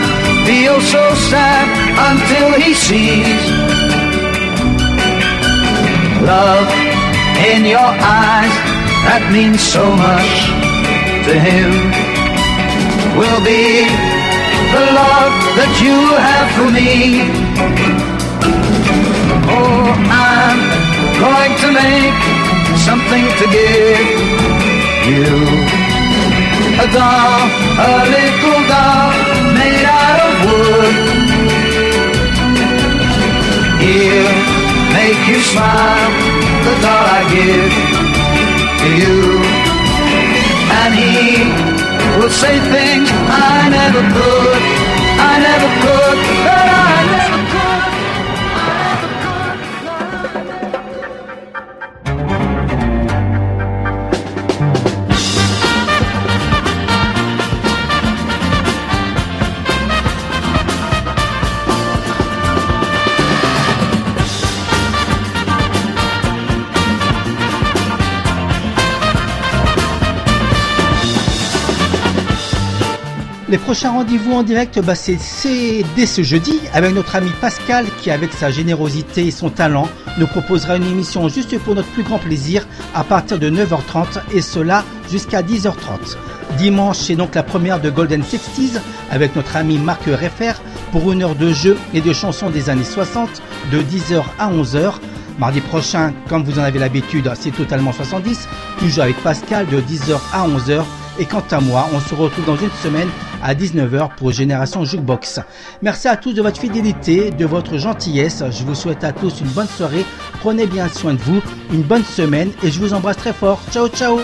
feel 0.47 0.81
so 0.81 1.03
sad 1.29 1.67
until 2.09 2.59
he 2.59 2.73
sees 2.73 3.43
love 6.25 6.90
in 7.51 7.65
your 7.65 7.91
eyes 7.99 8.55
that 9.07 9.23
means 9.33 9.59
so 9.59 9.81
much 9.81 10.31
to 11.25 11.33
him. 11.33 11.71
Will 13.17 13.41
be 13.43 13.89
the 14.71 14.83
love 14.93 15.35
that 15.57 15.73
you 15.83 15.97
have 16.21 16.47
for 16.55 16.69
me. 16.69 17.25
Oh, 19.49 19.89
I'm 20.07 20.59
going 21.17 21.53
to 21.65 21.67
make 21.75 22.21
something 22.77 23.25
to 23.41 23.45
give 23.51 24.07
you. 25.09 25.33
A 26.77 26.87
doll, 26.93 27.41
a 27.77 27.93
little 28.15 28.61
doll 28.69 29.11
made 29.57 29.85
out 29.85 30.19
of 30.29 30.33
wood. 30.45 30.95
He'll 33.81 34.37
make 34.93 35.21
you 35.27 35.39
smile, 35.41 36.30
the 36.65 36.75
doll 36.83 37.05
I 37.19 37.21
give 37.33 37.73
to 38.81 38.89
you. 39.01 39.17
And 40.79 40.91
he 41.01 41.11
will 42.19 42.29
say 42.29 42.59
things 42.75 43.09
I 43.11 43.69
never 43.69 44.01
could, 44.15 44.61
I 45.29 45.33
never 45.47 45.69
could, 45.83 46.80
Les 73.51 73.57
prochains 73.57 73.91
rendez-vous 73.91 74.31
en 74.31 74.43
direct, 74.43 74.79
bah, 74.79 74.95
c'est 74.95 75.17
dès 75.97 76.05
ce 76.05 76.23
jeudi 76.23 76.61
avec 76.73 76.95
notre 76.95 77.17
ami 77.17 77.31
Pascal 77.41 77.85
qui, 78.01 78.09
avec 78.09 78.31
sa 78.31 78.49
générosité 78.49 79.27
et 79.27 79.31
son 79.31 79.49
talent, 79.49 79.89
nous 80.17 80.25
proposera 80.25 80.77
une 80.77 80.85
émission 80.85 81.27
juste 81.27 81.59
pour 81.59 81.75
notre 81.75 81.89
plus 81.89 82.03
grand 82.03 82.17
plaisir 82.17 82.65
à 82.95 83.03
partir 83.03 83.39
de 83.39 83.49
9h30 83.49 84.21
et 84.33 84.41
cela 84.41 84.85
jusqu'à 85.09 85.41
10h30. 85.41 86.15
Dimanche, 86.57 86.99
c'est 86.99 87.17
donc 87.17 87.35
la 87.35 87.43
première 87.43 87.81
de 87.81 87.89
Golden 87.89 88.23
Sixties 88.23 88.75
avec 89.09 89.35
notre 89.35 89.57
ami 89.57 89.77
Marc 89.77 90.05
Reffer 90.05 90.53
pour 90.93 91.11
une 91.11 91.21
heure 91.21 91.35
de 91.35 91.51
jeu 91.51 91.77
et 91.93 91.99
de 91.99 92.13
chansons 92.13 92.51
des 92.51 92.69
années 92.69 92.85
60 92.85 93.41
de 93.69 93.79
10h 93.79 94.23
à 94.39 94.49
11h. 94.49 94.93
Mardi 95.39 95.59
prochain, 95.59 96.13
comme 96.29 96.45
vous 96.45 96.57
en 96.57 96.63
avez 96.63 96.79
l'habitude, 96.79 97.29
c'est 97.37 97.51
totalement 97.51 97.91
70, 97.91 98.47
toujours 98.79 99.03
avec 99.03 99.21
Pascal 99.21 99.67
de 99.67 99.81
10h 99.81 100.17
à 100.31 100.47
11h. 100.47 100.83
Et 101.19 101.25
quant 101.25 101.43
à 101.51 101.59
moi, 101.59 101.89
on 101.93 101.99
se 101.99 102.15
retrouve 102.15 102.45
dans 102.45 102.55
une 102.55 102.71
semaine 102.81 103.09
à 103.41 103.55
19h 103.55 104.15
pour 104.15 104.31
Génération 104.31 104.83
Jukebox. 104.85 105.39
Merci 105.81 106.07
à 106.07 106.17
tous 106.17 106.33
de 106.33 106.41
votre 106.41 106.59
fidélité, 106.59 107.31
de 107.31 107.45
votre 107.45 107.77
gentillesse. 107.77 108.43
Je 108.51 108.63
vous 108.63 108.75
souhaite 108.75 109.03
à 109.03 109.11
tous 109.11 109.41
une 109.41 109.47
bonne 109.47 109.67
soirée. 109.67 110.05
Prenez 110.39 110.67
bien 110.67 110.87
soin 110.87 111.13
de 111.13 111.21
vous, 111.21 111.41
une 111.71 111.83
bonne 111.83 112.03
semaine 112.03 112.51
et 112.63 112.71
je 112.71 112.79
vous 112.79 112.93
embrasse 112.93 113.17
très 113.17 113.33
fort. 113.33 113.59
Ciao 113.71 113.87
ciao 113.87 114.19